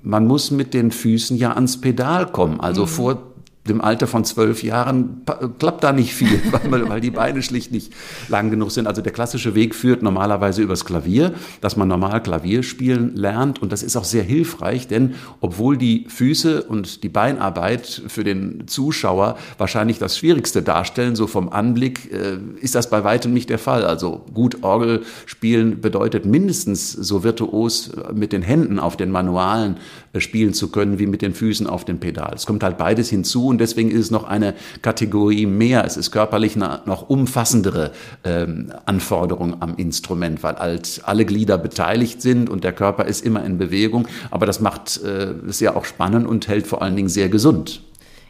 Man 0.00 0.26
muss 0.26 0.50
mit 0.50 0.74
den 0.74 0.90
Füßen 0.90 1.36
ja 1.36 1.52
ans 1.52 1.80
Pedal 1.80 2.26
kommen. 2.26 2.60
Also 2.60 2.82
mhm. 2.82 2.88
vor 2.88 3.31
dem 3.68 3.80
Alter 3.80 4.08
von 4.08 4.24
zwölf 4.24 4.64
Jahren 4.64 5.22
klappt 5.60 5.84
da 5.84 5.92
nicht 5.92 6.14
viel, 6.14 6.40
weil, 6.68 6.88
weil, 6.88 7.00
die 7.00 7.12
Beine 7.12 7.42
schlicht 7.42 7.70
nicht 7.70 7.92
lang 8.28 8.50
genug 8.50 8.72
sind. 8.72 8.88
Also 8.88 9.02
der 9.02 9.12
klassische 9.12 9.54
Weg 9.54 9.74
führt 9.74 10.02
normalerweise 10.02 10.62
übers 10.62 10.84
Klavier, 10.84 11.34
dass 11.60 11.76
man 11.76 11.86
normal 11.86 12.22
Klavier 12.22 12.64
spielen 12.64 13.14
lernt. 13.14 13.62
Und 13.62 13.70
das 13.70 13.84
ist 13.84 13.96
auch 13.96 14.04
sehr 14.04 14.24
hilfreich, 14.24 14.88
denn 14.88 15.14
obwohl 15.40 15.76
die 15.76 16.06
Füße 16.08 16.64
und 16.64 17.04
die 17.04 17.08
Beinarbeit 17.08 18.02
für 18.08 18.24
den 18.24 18.66
Zuschauer 18.66 19.36
wahrscheinlich 19.58 19.98
das 19.98 20.18
Schwierigste 20.18 20.62
darstellen, 20.62 21.14
so 21.14 21.28
vom 21.28 21.48
Anblick 21.48 22.10
äh, 22.12 22.38
ist 22.60 22.74
das 22.74 22.90
bei 22.90 23.04
weitem 23.04 23.32
nicht 23.32 23.48
der 23.48 23.58
Fall. 23.58 23.84
Also 23.84 24.24
gut 24.34 24.64
Orgel 24.64 25.02
spielen 25.26 25.80
bedeutet 25.80 26.24
mindestens 26.24 26.90
so 26.90 27.22
virtuos 27.22 27.92
mit 28.12 28.32
den 28.32 28.42
Händen 28.42 28.80
auf 28.80 28.96
den 28.96 29.12
Manualen 29.12 29.76
äh, 30.12 30.20
spielen 30.20 30.52
zu 30.52 30.72
können, 30.72 30.98
wie 30.98 31.06
mit 31.06 31.22
den 31.22 31.32
Füßen 31.32 31.68
auf 31.68 31.84
den 31.84 32.00
Pedal. 32.00 32.32
Es 32.34 32.44
kommt 32.44 32.64
halt 32.64 32.76
beides 32.76 33.08
hinzu 33.08 33.51
und 33.52 33.58
deswegen 33.58 33.90
ist 33.90 34.00
es 34.00 34.10
noch 34.10 34.24
eine 34.24 34.54
Kategorie 34.82 35.46
mehr. 35.46 35.84
Es 35.84 35.96
ist 35.96 36.10
körperlich 36.10 36.56
eine 36.56 36.80
noch 36.86 37.08
umfassendere 37.08 37.92
ähm, 38.24 38.72
Anforderung 38.86 39.62
am 39.62 39.76
Instrument, 39.76 40.42
weil 40.42 40.56
halt 40.56 41.02
alle 41.04 41.24
Glieder 41.24 41.58
beteiligt 41.58 42.20
sind 42.20 42.50
und 42.50 42.64
der 42.64 42.72
Körper 42.72 43.04
ist 43.04 43.24
immer 43.24 43.44
in 43.44 43.58
Bewegung. 43.58 44.08
Aber 44.30 44.46
das 44.46 44.60
macht 44.60 45.00
äh, 45.02 45.34
es 45.48 45.60
ja 45.60 45.76
auch 45.76 45.84
spannend 45.84 46.26
und 46.26 46.48
hält 46.48 46.66
vor 46.66 46.82
allen 46.82 46.96
Dingen 46.96 47.08
sehr 47.08 47.28
gesund. 47.28 47.82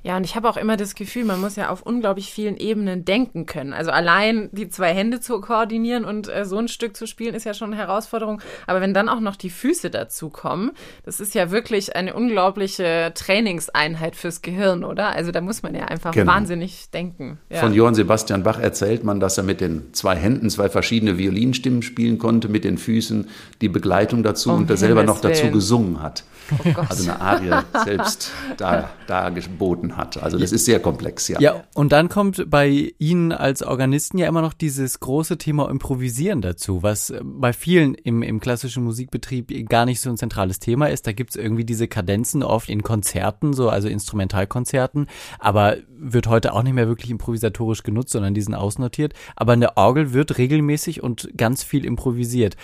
Ja, 0.03 0.17
und 0.17 0.25
ich 0.25 0.35
habe 0.35 0.49
auch 0.49 0.57
immer 0.57 0.77
das 0.77 0.95
Gefühl, 0.95 1.25
man 1.25 1.41
muss 1.41 1.57
ja 1.57 1.69
auf 1.69 1.83
unglaublich 1.83 2.33
vielen 2.33 2.57
Ebenen 2.57 3.05
denken 3.05 3.47
können. 3.47 3.73
Also 3.73 3.91
allein 3.91 4.49
die 4.53 4.69
zwei 4.69 4.93
Hände 4.93 5.21
zu 5.21 5.41
koordinieren 5.41 6.05
und 6.05 6.29
äh, 6.29 6.45
so 6.45 6.59
ein 6.59 6.69
Stück 6.69 6.97
zu 6.97 7.07
spielen, 7.07 7.35
ist 7.35 7.45
ja 7.45 7.55
schon 7.55 7.73
eine 7.73 7.81
Herausforderung. 7.81 8.41
Aber 8.67 8.81
wenn 8.81 8.95
dann 8.95 9.09
auch 9.09 9.21
noch 9.21 9.37
die 9.37 9.51
Füße 9.51 9.91
dazu 9.91 10.29
kommen, 10.29 10.73
das 11.05 11.21
ist 11.21 11.35
ja 11.35 11.51
wirklich 11.51 11.95
eine 11.95 12.15
unglaubliche 12.15 13.13
Trainingseinheit 13.15 14.17
fürs 14.17 14.43
Gehirn, 14.43 14.83
oder? 14.83 15.11
Also 15.11 15.31
da 15.31 15.41
muss 15.41 15.63
man 15.63 15.75
ja 15.75 15.85
einfach 15.85 16.13
genau. 16.13 16.33
wahnsinnig 16.33 16.91
denken. 16.91 17.39
Ja. 17.49 17.61
Von 17.61 17.73
Johann 17.73 17.95
Sebastian 17.95 18.43
Bach 18.43 18.59
erzählt 18.59 19.05
man, 19.05 19.21
dass 19.21 19.39
er 19.39 19.45
mit 19.45 19.61
den 19.61 19.93
zwei 19.93 20.17
Händen 20.17 20.51
zwei 20.51 20.69
verschiedene 20.69 21.17
Violinstimmen 21.17 21.83
spielen 21.83 22.19
konnte, 22.19 22.49
mit 22.49 22.65
den 22.65 22.77
Füßen 22.77 23.29
die 23.61 23.69
Begleitung 23.69 24.25
dazu 24.25 24.51
um 24.51 24.59
und 24.59 24.71
er 24.71 24.77
selber 24.77 25.05
noch 25.05 25.21
dazu 25.21 25.51
gesungen 25.51 26.03
hat. 26.03 26.25
Oh 26.51 26.81
also 26.89 27.11
eine 27.11 27.21
Arie 27.21 27.65
selbst 27.85 28.31
da, 28.57 28.91
da 29.07 29.31
geboten 29.31 29.92
hat. 29.97 30.23
Also 30.23 30.39
das 30.39 30.53
ist 30.53 30.65
sehr 30.65 30.81
komplex, 30.81 31.29
ja. 31.29 31.41
Ja, 31.41 31.65
und 31.75 31.93
dann 31.93 32.09
kommt 32.09 32.51
bei 32.51 32.95
Ihnen 32.99 33.33
als 33.33 33.63
Organisten 33.63 34.19
ja 34.19 34.27
immer 34.27 34.43
noch 34.43 34.53
dieses 34.53 35.01
große 35.01 35.39
Thema 35.39 35.71
Improvisieren 35.71 36.43
dazu, 36.43 36.83
was 36.83 37.13
bei 37.23 37.53
vielen 37.53 37.95
im, 37.95 38.23
im 38.23 38.41
klassischen 38.41 38.85
Musikbetrieb 38.85 39.69
gar 39.69 39.87
nicht 39.87 40.01
so 40.01 40.11
ein 40.11 40.17
zentrales 40.17 40.59
Thema 40.59 40.87
ist. 40.87 41.07
Da 41.07 41.13
gibt 41.13 41.31
es 41.31 41.37
irgendwie 41.37 41.65
diese 41.65 41.89
Kadenzen 41.89 42.43
oft 42.43 42.69
in 42.69 42.83
Konzerten, 42.83 43.53
so 43.53 43.69
also 43.69 43.89
Instrumentalkonzerten, 43.89 45.07
aber 45.39 45.77
wird 45.89 46.27
heute 46.27 46.53
auch 46.53 46.63
nicht 46.63 46.75
mehr 46.75 46.89
wirklich 46.89 47.11
improvisatorisch 47.11 47.83
genutzt, 47.83 48.11
sondern 48.11 48.35
die 48.35 48.43
sind 48.43 48.55
ausnotiert. 48.55 49.15
Aber 49.37 49.55
in 49.55 49.61
der 49.61 49.77
Orgel 49.77 50.13
wird 50.13 50.39
regelmäßig 50.39 51.03
und 51.03 51.31
ganz 51.37 51.63
viel 51.63 51.85
improvisiert. 51.85 52.57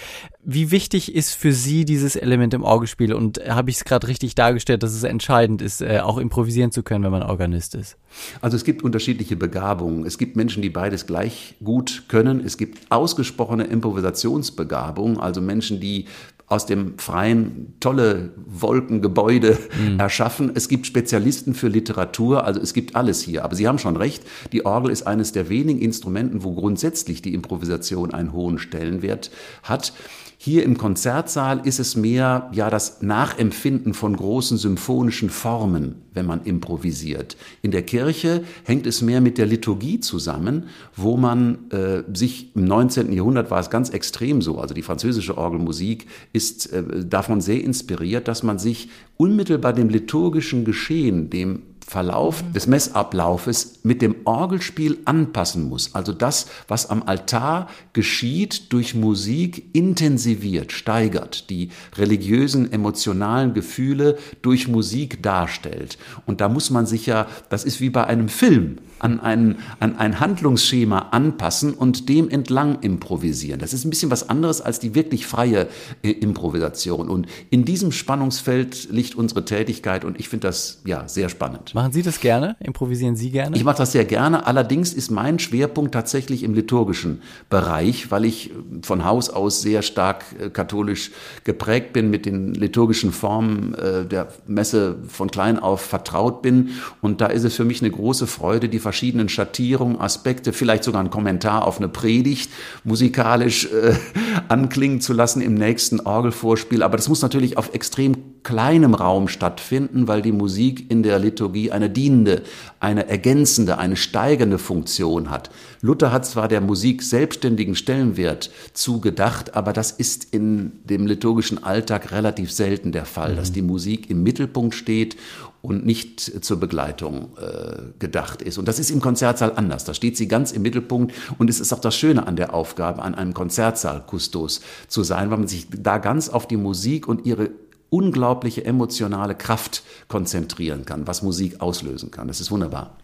Wie 0.51 0.71
wichtig 0.71 1.15
ist 1.15 1.35
für 1.35 1.53
Sie 1.53 1.85
dieses 1.85 2.17
Element 2.17 2.55
im 2.55 2.63
Orgelspiel? 2.63 3.13
Und 3.13 3.39
habe 3.47 3.69
ich 3.69 3.77
es 3.77 3.85
gerade 3.85 4.09
richtig 4.09 4.35
dargestellt, 4.35 4.83
dass 4.83 4.95
es 4.95 5.03
entscheidend 5.03 5.61
ist, 5.61 5.83
äh, 5.83 6.01
auch 6.03 6.17
improvisieren 6.17 6.73
zu 6.73 6.83
können, 6.83 7.05
wenn 7.05 7.11
man 7.11 7.23
Organist 7.23 7.75
ist? 7.75 7.99
Also 8.41 8.57
es 8.57 8.65
gibt 8.65 8.83
unterschiedliche 8.83 9.37
Begabungen. 9.37 10.07
Es 10.07 10.17
gibt 10.17 10.37
Menschen, 10.37 10.63
die 10.63 10.71
beides 10.71 11.05
gleich 11.05 11.57
gut 11.63 12.05
können. 12.09 12.43
Es 12.43 12.57
gibt 12.57 12.91
ausgesprochene 12.91 13.65
Improvisationsbegabung, 13.65 15.21
also 15.21 15.43
Menschen, 15.43 15.81
die 15.81 16.07
aus 16.47 16.65
dem 16.65 16.97
Freien 16.97 17.75
tolle 17.79 18.31
Wolkengebäude 18.47 19.59
mhm. 19.79 20.01
erschaffen. 20.01 20.53
Es 20.55 20.69
gibt 20.69 20.87
Spezialisten 20.87 21.53
für 21.53 21.69
Literatur, 21.69 22.45
also 22.45 22.59
es 22.59 22.73
gibt 22.73 22.97
alles 22.97 23.21
hier. 23.21 23.45
Aber 23.45 23.55
Sie 23.55 23.69
haben 23.69 23.79
schon 23.79 23.99
recht, 23.99 24.25
die 24.53 24.65
Orgel 24.65 24.91
ist 24.91 25.07
eines 25.07 25.33
der 25.33 25.51
wenigen 25.51 25.81
Instrumenten, 25.81 26.43
wo 26.43 26.55
grundsätzlich 26.55 27.21
die 27.21 27.35
Improvisation 27.35 28.15
einen 28.15 28.33
hohen 28.33 28.59
Stellenwert 28.59 29.31
hat. 29.63 29.93
Hier 30.41 30.63
im 30.63 30.79
Konzertsaal 30.79 31.67
ist 31.67 31.81
es 31.81 31.97
mehr 31.97 32.49
ja 32.53 32.71
das 32.71 33.03
Nachempfinden 33.03 33.93
von 33.93 34.15
großen 34.17 34.57
symphonischen 34.57 35.31
Formen, 35.31 35.97
wenn 36.15 36.27
man 36.27 36.45
improvisiert. 36.45 37.37
In 37.61 37.73
der 37.73 37.83
Kirche 37.83 38.45
hängt 38.63 38.87
es 38.87 39.03
mehr 39.03 39.21
mit 39.21 39.37
der 39.37 39.47
Liturgie 39.47 39.99
zusammen, 39.99 40.69
wo 40.95 41.17
man 41.17 41.69
äh, 41.73 42.05
sich 42.15 42.55
im 42.55 42.67
19. 42.67 43.13
Jahrhundert 43.13 43.51
war 43.51 43.59
es 43.59 43.69
ganz 43.69 43.91
extrem 43.91 44.41
so, 44.41 44.61
also 44.61 44.75
die 44.75 44.83
französische 44.83 45.37
Orgelmusik 45.37 46.07
ist 46.33 46.73
äh, 46.73 46.85
davon 47.05 47.41
sehr 47.41 47.65
inspiriert, 47.65 48.29
dass 48.29 48.45
man 48.45 48.61
sich 48.61 48.91
unmittelbar 49.17 49.73
dem 49.73 49.89
liturgischen 49.89 50.65
Geschehen, 50.65 51.31
dem 51.31 51.63
Verlauf 51.89 52.45
des 52.55 52.67
Messablaufes 52.67 53.81
mit 53.83 54.03
dem 54.03 54.17
Orgelspiel 54.25 54.99
anpassen 55.07 55.71
muss. 55.71 55.95
Also 55.95 56.13
das, 56.13 56.47
was 56.69 56.91
am 56.91 57.03
Altar 57.03 57.69
geschieht, 57.95 58.75
durch 58.75 58.95
Musik 58.95 59.75
intensiviert, 59.75 60.73
steigert, 60.73 61.49
die 61.49 61.71
religiösen, 61.97 62.71
emotionalen 62.71 63.55
Gefühle 63.55 64.19
durch 64.43 64.69
Musik 64.69 65.23
darstellt. 65.23 65.97
Und 66.27 66.43
da 66.43 66.51
muss 66.51 66.69
man 66.69 66.85
sich 66.85 67.07
ja, 67.07 67.27
das 67.49 67.65
ist 67.65 67.81
wie 67.81 67.89
bei 67.89 68.07
einem 68.07 68.29
Film, 68.29 68.77
an 68.99 69.21
ein, 69.21 69.57
an 69.81 69.97
ein 69.97 70.21
Handlungsschema 70.21 71.09
anpassen 71.13 71.73
und 71.73 72.09
dem 72.09 72.29
entlang 72.29 72.81
improvisieren. 72.81 73.61
Das 73.61 73.73
ist 73.73 73.85
ein 73.85 73.91
bisschen 73.91 74.11
was 74.11 74.29
anderes 74.29 74.61
als 74.61 74.81
die 74.81 74.95
wirklich 74.95 75.27
freie 75.27 75.69
äh, 76.03 76.11
Improvisation. 76.11 77.09
Und 77.09 77.27
in 77.51 77.65
diesem 77.65 77.93
Spannungsfeld 77.93 78.91
liegt 78.91 79.15
unsere 79.15 79.45
Tätigkeit 79.45 80.05
und 80.05 80.19
ich 80.19 80.29
finde 80.29 80.49
das 80.49 80.83
ja 80.85 81.09
sehr 81.09 81.29
spannend. 81.29 81.75
Machen 81.79 81.93
Sie 81.93 82.03
das 82.03 82.19
gerne? 82.19 82.57
Improvisieren 82.59 83.15
Sie 83.15 83.31
gerne? 83.31 83.57
Ich 83.57 83.63
mache 83.63 83.77
das 83.77 83.93
sehr 83.93 84.05
gerne. 84.05 84.49
Allerdings 84.49 84.93
ist 84.93 85.13
mein 85.13 85.39
Schwerpunkt 85.39 85.95
tatsächlich 85.95 86.43
im 86.43 86.53
liturgischen 86.53 87.23
Bereich, 87.51 88.11
weil 88.11 88.25
ich 88.25 88.51
von 88.83 89.05
Haus 89.05 89.31
aus 89.31 89.63
sehr 89.63 89.83
stark 89.83 90.25
äh, 90.41 90.51
katholisch 90.51 91.13
geprägt 91.45 91.93
bin, 91.93 92.11
mit 92.11 92.27
den 92.27 92.53
liturgischen 92.53 93.13
Formen 93.13 93.75
äh, 93.75 94.05
der 94.05 94.27
Messe 94.49 94.97
von 95.07 95.31
klein 95.31 95.61
auf 95.61 95.81
vertraut 95.81 96.43
bin. 96.43 96.71
Und 97.01 97.21
da 97.21 97.27
ist 97.27 97.45
es 97.45 97.55
für 97.55 97.65
mich 97.65 97.81
eine 97.81 97.93
große 97.93 98.27
Freude, 98.27 98.69
die 98.69 98.81
verschiedenen 98.81 99.29
Schattierungen, 99.29 100.01
Aspekte, 100.01 100.53
vielleicht 100.53 100.83
sogar 100.83 101.01
ein 101.01 101.11
Kommentar 101.11 101.65
auf 101.65 101.79
eine 101.79 101.87
Predigt 101.87 102.51
musikalisch 102.83 103.67
äh, 103.67 103.95
anklingen 104.49 105.01
zu 105.01 105.13
lassen 105.13 105.41
im 105.43 105.55
nächsten 105.55 106.01
Orgelvorspiel. 106.01 106.83
Aber 106.83 106.97
das 106.97 107.09
muss 107.09 107.23
natürlich 107.23 107.57
auf 107.57 107.73
extrem 107.73 108.17
kleinem 108.43 108.95
Raum 108.95 109.29
stattfinden, 109.29 110.09
weil 110.09 110.23
die 110.23 110.33
Musik 110.33 110.91
in 110.91 111.03
der 111.03 111.19
Liturgie 111.19 111.68
eine 111.73 111.91
dienende, 111.91 112.43
eine 112.81 113.09
ergänzende, 113.09 113.79
eine 113.79 113.97
steigende 113.97 114.59
Funktion 114.59 115.31
hat. 115.31 115.51
Luther 115.81 116.13
hat 116.13 116.27
zwar 116.27 116.49
der 116.49 116.61
Musik 116.61 117.03
selbstständigen 117.03 117.75
Stellenwert 117.75 118.51
zugedacht, 118.73 119.55
aber 119.55 119.73
das 119.73 119.91
ist 119.91 120.33
in 120.33 120.73
dem 120.85 121.07
liturgischen 121.07 121.63
Alltag 121.63 122.13
relativ 122.13 122.53
selten 122.53 122.93
der 122.93 123.05
Fall, 123.05 123.33
mhm. 123.33 123.37
dass 123.37 123.53
die 123.53 123.63
Musik 123.63 124.11
im 124.11 124.23
Mittelpunkt 124.23 124.75
steht 124.75 125.17
und 125.61 125.85
nicht 125.85 126.45
zur 126.45 126.61
Begleitung 126.61 127.31
äh, 127.37 127.83
gedacht 127.99 128.43
ist. 128.43 128.59
Und 128.59 128.69
das 128.69 128.79
ist 128.79 128.91
im 128.91 129.01
Konzertsaal 129.01 129.53
anders. 129.57 129.85
Da 129.85 129.93
steht 129.93 130.17
sie 130.17 130.29
ganz 130.29 130.53
im 130.53 130.63
Mittelpunkt 130.63 131.13
und 131.39 131.51
es 131.51 131.61
ist 131.61 131.73
auch 131.73 131.81
das 131.81 131.97
Schöne 131.97 132.27
an 132.27 132.37
der 132.37 132.55
Aufgabe, 132.55 133.03
an 133.03 133.15
einem 133.15 133.35
Konzertsaal 133.35 134.05
Kustos 134.07 134.61
zu 134.87 135.03
sein, 135.03 135.31
weil 135.31 135.39
man 135.39 135.49
sich 135.49 135.67
da 135.71 135.99
ganz 135.99 136.29
auf 136.29 136.47
die 136.47 136.57
Musik 136.57 137.09
und 137.09 137.27
ihre 137.27 137.51
unglaubliche 137.91 138.65
emotionale 138.65 139.35
Kraft 139.35 139.83
konzentrieren 140.09 140.85
kann, 140.85 141.07
was 141.07 141.23
Musik 141.23 141.61
auslösen 141.61 142.11
kann. 142.11 142.29
Das 142.29 142.41
ist 142.41 142.51
wunderbar. 142.51 142.97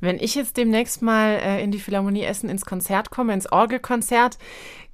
Wenn 0.00 0.18
ich 0.18 0.34
jetzt 0.34 0.56
demnächst 0.56 1.02
mal 1.02 1.38
äh, 1.42 1.62
in 1.62 1.70
die 1.70 1.78
Philharmonie 1.78 2.24
Essen 2.24 2.50
ins 2.50 2.66
Konzert 2.66 3.10
komme, 3.10 3.32
ins 3.32 3.50
Orgelkonzert, 3.50 4.38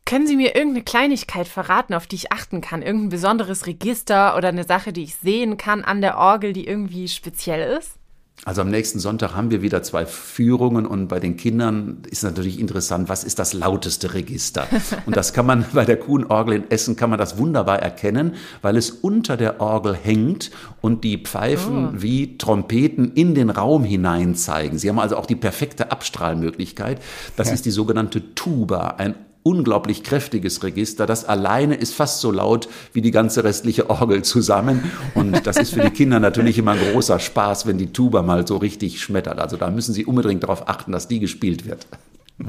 können 0.05 0.27
Sie 0.27 0.37
mir 0.37 0.57
irgendeine 0.57 0.85
Kleinigkeit 0.85 1.47
verraten, 1.47 1.95
auf 1.95 2.07
die 2.07 2.17
ich 2.17 2.33
achten 2.33 2.61
kann? 2.61 2.83
Irgendein 2.83 3.11
besonderes 3.11 3.67
Register 3.67 4.37
oder 4.37 4.49
eine 4.49 4.65
Sache, 4.65 4.93
die 4.93 5.05
ich 5.05 5.17
sehen 5.17 5.57
kann 5.57 5.85
an 5.85 6.01
der 6.01 6.19
Orgel, 6.19 6.53
die 6.53 6.67
irgendwie 6.67 7.09
speziell 7.09 7.79
ist? 7.79 8.00
Also 8.47 8.63
am 8.63 8.71
nächsten 8.71 9.01
Sonntag 9.01 9.35
haben 9.35 9.51
wir 9.51 9.61
wieder 9.61 9.83
zwei 9.83 10.07
Führungen 10.07 10.87
und 10.87 11.09
bei 11.09 11.21
den 11.21 11.37
Kindern 11.37 11.99
ist 12.11 12.23
natürlich 12.23 12.59
interessant, 12.59 13.11
was 13.11 13.23
ist 13.23 13.39
das 13.39 13.53
lauteste 13.53 14.15
Register? 14.15 14.67
Und 15.07 15.15
das 15.15 15.35
kann 15.35 15.45
man 15.45 15.67
bei 15.75 15.85
der 15.85 15.99
Kuhnorgel 15.99 16.55
in 16.55 16.71
Essen 16.71 16.97
kann 16.97 17.11
man 17.11 17.19
das 17.19 17.37
wunderbar 17.37 17.81
erkennen, 17.81 18.35
weil 18.63 18.77
es 18.77 18.91
unter 18.91 19.37
der 19.37 19.61
Orgel 19.61 19.95
hängt 19.95 20.51
und 20.81 21.05
die 21.05 21.19
Pfeifen 21.19 21.89
oh. 21.89 21.93
wie 22.03 22.39
Trompeten 22.39 23.13
in 23.13 23.35
den 23.35 23.51
Raum 23.51 23.85
hinein 23.85 24.35
zeigen. 24.35 24.79
Sie 24.79 24.89
haben 24.89 24.99
also 24.99 25.17
auch 25.17 25.27
die 25.27 25.37
perfekte 25.37 25.93
Abstrahlmöglichkeit. 25.93 27.01
Das 27.37 27.49
ja. 27.49 27.55
ist 27.55 27.67
die 27.67 27.71
sogenannte 27.71 28.35
Tuba, 28.35 28.95
ein 28.99 29.15
unglaublich 29.43 30.03
kräftiges 30.03 30.63
Register. 30.63 31.07
Das 31.07 31.25
alleine 31.25 31.75
ist 31.75 31.95
fast 31.95 32.21
so 32.21 32.31
laut 32.31 32.69
wie 32.93 33.01
die 33.01 33.11
ganze 33.11 33.45
restliche 33.45 33.89
Orgel 33.91 34.23
zusammen. 34.23 34.91
Und 35.15 35.47
das 35.47 35.57
ist 35.57 35.75
für 35.75 35.81
die 35.81 35.91
Kinder 35.91 36.21
natürlich 36.21 36.59
immer 36.59 36.73
ein 36.73 36.93
großer 36.93 37.19
Spaß, 37.19 37.67
wenn 37.67 37.79
die 37.79 37.93
Tuba 37.93 38.23
mal 38.23 38.47
so 38.47 38.57
richtig 38.57 39.01
schmettert. 39.01 39.41
Also 39.41 39.57
da 39.57 39.71
müssen 39.71 39.95
sie 39.95 40.05
unbedingt 40.05 40.43
darauf 40.43 40.69
achten, 40.69 40.93
dass 40.93 41.09
die 41.09 41.21
gespielt 41.21 41.67
wird. 41.67 41.87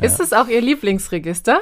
Ist 0.01 0.19
es 0.19 0.34
auch 0.34 0.47
Ihr 0.47 0.62
Lieblingsregister? 0.62 1.62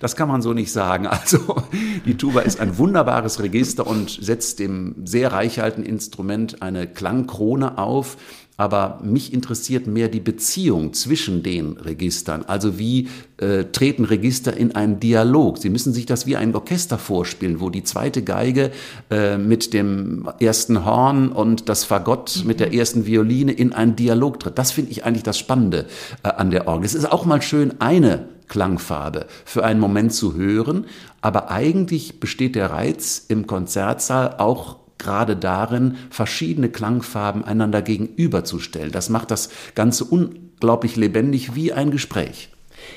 Das 0.00 0.14
kann 0.14 0.28
man 0.28 0.42
so 0.42 0.52
nicht 0.52 0.72
sagen. 0.72 1.06
Also 1.06 1.56
die 2.04 2.16
Tuba 2.16 2.40
ist 2.40 2.60
ein 2.60 2.78
wunderbares 2.78 3.42
Register 3.42 3.86
und 3.86 4.10
setzt 4.10 4.58
dem 4.58 4.94
sehr 5.04 5.32
reichhaltigen 5.32 5.84
Instrument 5.84 6.62
eine 6.62 6.86
Klangkrone 6.86 7.78
auf, 7.78 8.16
aber 8.56 9.00
mich 9.02 9.32
interessiert 9.32 9.86
mehr 9.86 10.08
die 10.08 10.20
Beziehung 10.20 10.92
zwischen 10.94 11.42
den 11.42 11.76
Registern. 11.76 12.44
Also 12.46 12.78
wie 12.78 13.08
äh, 13.36 13.64
treten 13.64 14.04
Register 14.04 14.56
in 14.56 14.74
einen 14.74 14.98
Dialog? 14.98 15.58
Sie 15.58 15.68
müssen 15.68 15.92
sich 15.92 16.06
das 16.06 16.26
wie 16.26 16.36
ein 16.36 16.54
Orchester 16.54 16.98
vorspielen, 16.98 17.60
wo 17.60 17.68
die 17.68 17.84
zweite 17.84 18.22
Geige 18.22 18.70
äh, 19.10 19.36
mit 19.36 19.74
dem 19.74 20.28
ersten 20.40 20.84
Horn 20.84 21.30
und 21.32 21.68
das 21.68 21.84
Fagott 21.84 22.38
mhm. 22.40 22.46
mit 22.46 22.60
der 22.60 22.72
ersten 22.72 23.06
Violine 23.06 23.52
in 23.52 23.72
einen 23.72 23.94
Dialog 23.94 24.40
tritt. 24.40 24.58
Das 24.58 24.72
finde 24.72 24.90
ich 24.90 25.04
eigentlich 25.04 25.22
das 25.22 25.38
Spannende 25.38 25.86
äh, 26.22 26.28
an 26.28 26.50
der 26.50 26.66
Orgel. 26.66 26.86
Es 26.86 26.94
ist 26.94 27.12
auch 27.12 27.26
mal 27.26 27.42
schön, 27.42 27.80
eine 27.80 28.28
Klangfarbe 28.48 29.26
für 29.44 29.64
einen 29.64 29.80
Moment 29.80 30.14
zu 30.14 30.34
hören, 30.34 30.86
aber 31.20 31.50
eigentlich 31.50 32.20
besteht 32.20 32.54
der 32.54 32.70
Reiz 32.70 33.24
im 33.28 33.46
Konzertsaal 33.46 34.36
auch 34.38 34.76
gerade 34.98 35.36
darin, 35.36 35.96
verschiedene 36.10 36.68
Klangfarben 36.68 37.44
einander 37.44 37.82
gegenüberzustellen. 37.82 38.92
Das 38.92 39.08
macht 39.08 39.30
das 39.30 39.50
Ganze 39.74 40.04
unglaublich 40.04 40.96
lebendig 40.96 41.54
wie 41.54 41.72
ein 41.72 41.90
Gespräch. 41.90 42.50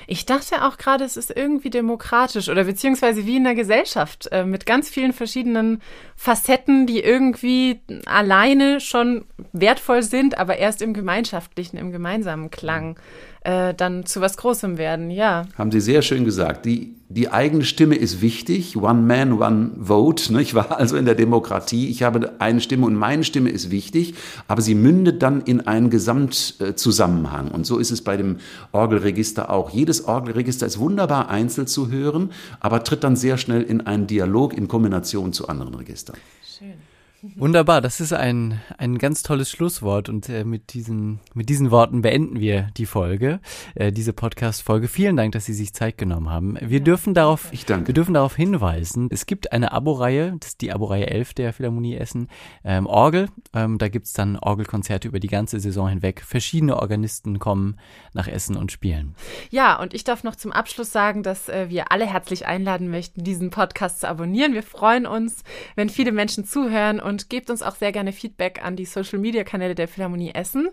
Ich 0.07 0.25
dachte 0.25 0.65
auch 0.65 0.77
gerade, 0.77 1.03
es 1.03 1.17
ist 1.17 1.35
irgendwie 1.35 1.69
demokratisch 1.69 2.49
oder 2.49 2.63
beziehungsweise 2.65 3.25
wie 3.25 3.37
in 3.37 3.43
der 3.43 3.55
Gesellschaft 3.55 4.27
äh, 4.31 4.43
mit 4.45 4.65
ganz 4.65 4.89
vielen 4.89 5.13
verschiedenen 5.13 5.81
Facetten, 6.15 6.85
die 6.85 6.99
irgendwie 6.99 7.79
alleine 8.05 8.79
schon 8.81 9.25
wertvoll 9.53 10.03
sind, 10.03 10.37
aber 10.37 10.57
erst 10.57 10.81
im 10.81 10.93
gemeinschaftlichen, 10.93 11.77
im 11.77 11.91
gemeinsamen 11.91 12.51
Klang 12.51 12.99
äh, 13.41 13.73
dann 13.73 14.05
zu 14.05 14.21
was 14.21 14.35
Großem 14.37 14.77
werden, 14.77 15.11
ja. 15.11 15.45
Haben 15.57 15.71
Sie 15.71 15.79
sehr 15.79 16.01
schön 16.01 16.25
gesagt. 16.25 16.65
Die, 16.65 16.95
die 17.07 17.31
eigene 17.31 17.63
Stimme 17.63 17.95
ist 17.95 18.21
wichtig. 18.21 18.75
One 18.75 19.01
man, 19.01 19.33
one 19.33 19.71
vote. 19.79 20.33
Ne? 20.33 20.41
Ich 20.41 20.55
war 20.55 20.77
also 20.77 20.97
in 20.97 21.05
der 21.05 21.15
Demokratie. 21.15 21.87
Ich 21.87 22.03
habe 22.03 22.33
eine 22.39 22.59
Stimme 22.59 22.85
und 22.85 22.95
meine 22.95 23.23
Stimme 23.23 23.49
ist 23.49 23.71
wichtig, 23.71 24.15
aber 24.47 24.61
sie 24.61 24.75
mündet 24.75 25.21
dann 25.21 25.41
in 25.41 25.67
einen 25.67 25.89
Gesamtzusammenhang. 25.89 27.49
Und 27.51 27.65
so 27.65 27.77
ist 27.77 27.91
es 27.91 28.01
bei 28.03 28.17
dem 28.17 28.37
Orgelregister 28.73 29.49
auch. 29.49 29.69
Jedes 29.69 30.05
Orgelregister 30.05 30.65
ist 30.65 30.77
wunderbar 30.77 31.29
einzeln 31.29 31.67
zu 31.67 31.89
hören, 31.89 32.31
aber 32.59 32.83
tritt 32.83 33.03
dann 33.05 33.15
sehr 33.15 33.37
schnell 33.37 33.63
in 33.63 33.87
einen 33.87 34.05
Dialog 34.05 34.53
in 34.53 34.67
Kombination 34.67 35.31
zu 35.31 35.47
anderen 35.47 35.75
Registern. 35.75 36.17
Schön. 36.43 36.73
Wunderbar, 37.21 37.81
das 37.81 37.99
ist 37.99 38.13
ein, 38.13 38.61
ein 38.77 38.97
ganz 38.97 39.23
tolles 39.23 39.51
Schlusswort 39.51 40.07
und 40.07 40.29
äh, 40.29 40.45
mit, 40.45 40.73
diesen, 40.73 41.19
mit 41.33 41.49
diesen 41.49 41.69
Worten 41.69 42.01
beenden 42.01 42.39
wir 42.39 42.69
die 42.77 42.85
Folge, 42.85 43.41
äh, 43.75 43.91
diese 43.91 44.13
Podcast-Folge. 44.13 44.87
Vielen 44.87 45.17
Dank, 45.17 45.33
dass 45.33 45.43
Sie 45.43 45.53
sich 45.53 45.73
Zeit 45.73 45.97
genommen 45.97 46.29
haben. 46.29 46.57
Wir 46.61 46.77
ja, 46.77 46.83
dürfen 46.83 47.13
darauf, 47.13 47.49
ich 47.51 47.65
danke. 47.65 47.87
wir 47.87 47.93
dürfen 47.93 48.13
darauf 48.13 48.37
hinweisen, 48.37 49.09
es 49.11 49.25
gibt 49.25 49.51
eine 49.51 49.73
Abo-Reihe, 49.73 50.35
das 50.39 50.51
ist 50.51 50.61
die 50.61 50.71
Abo-Reihe 50.71 51.07
11 51.07 51.33
der 51.33 51.51
Philharmonie 51.51 51.97
Essen, 51.97 52.29
ähm, 52.63 52.85
Orgel. 52.85 53.27
Ähm, 53.53 53.79
da 53.79 53.89
gibt's 53.89 54.13
dann 54.13 54.37
Orgelkonzerte 54.37 55.09
über 55.09 55.19
die 55.19 55.27
ganze 55.27 55.59
Saison 55.59 55.89
hinweg. 55.89 56.21
Verschiedene 56.25 56.77
Organisten 56.77 57.37
kommen 57.39 57.77
nach 58.13 58.29
Essen 58.29 58.55
und 58.55 58.71
spielen. 58.71 59.15
Ja, 59.49 59.77
und 59.77 59.93
ich 59.93 60.05
darf 60.05 60.23
noch 60.23 60.37
zum 60.37 60.53
Abschluss 60.53 60.93
sagen, 60.93 61.23
dass 61.23 61.49
äh, 61.49 61.69
wir 61.69 61.91
alle 61.91 62.05
herzlich 62.05 62.45
einladen 62.45 62.89
möchten, 62.89 63.25
diesen 63.25 63.49
Podcast 63.49 63.99
zu 63.99 64.07
abonnieren. 64.07 64.53
Wir 64.53 64.63
freuen 64.63 65.05
uns, 65.05 65.43
wenn 65.75 65.89
viele 65.89 66.13
Menschen 66.13 66.45
zuhören 66.45 67.01
und 67.01 67.08
gebt 67.29 67.49
uns 67.49 67.61
auch 67.61 67.75
sehr 67.75 67.91
gerne 67.91 68.11
Feedback 68.13 68.63
an 68.63 68.75
die 68.75 68.85
Social 68.85 69.19
Media 69.19 69.43
Kanäle 69.43 69.75
der 69.75 69.87
Philharmonie 69.87 70.31
Essen. 70.33 70.69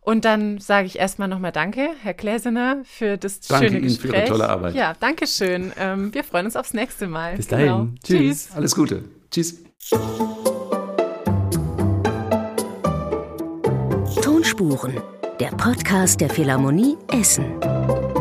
Und 0.00 0.24
dann 0.24 0.58
sage 0.58 0.86
ich 0.88 0.98
erstmal 0.98 1.28
nochmal 1.28 1.52
Danke, 1.52 1.90
Herr 2.02 2.14
Gläsener, 2.14 2.78
für 2.84 3.16
das 3.16 3.38
danke 3.40 3.66
schöne 3.66 3.78
Ihnen 3.78 3.86
Gespräch. 3.86 4.10
für 4.10 4.16
Ihre 4.16 4.26
tolle 4.26 4.48
Arbeit. 4.48 4.74
Ja, 4.74 4.94
danke 4.98 5.28
schön. 5.28 5.72
Ähm, 5.78 6.12
wir 6.12 6.24
freuen 6.24 6.46
uns 6.46 6.56
aufs 6.56 6.74
nächste 6.74 7.06
Mal. 7.06 7.36
Bis 7.36 7.46
dahin. 7.46 7.66
Genau. 7.66 7.88
Tschüss. 8.04 8.46
Tschüss. 8.48 8.50
Alles 8.56 8.74
Gute. 8.74 9.04
Tschüss. 9.30 9.62
Tonspuren, 14.22 15.00
der 15.38 15.48
Podcast 15.50 16.20
der 16.20 16.30
Philharmonie 16.30 16.96
Essen. 17.12 18.11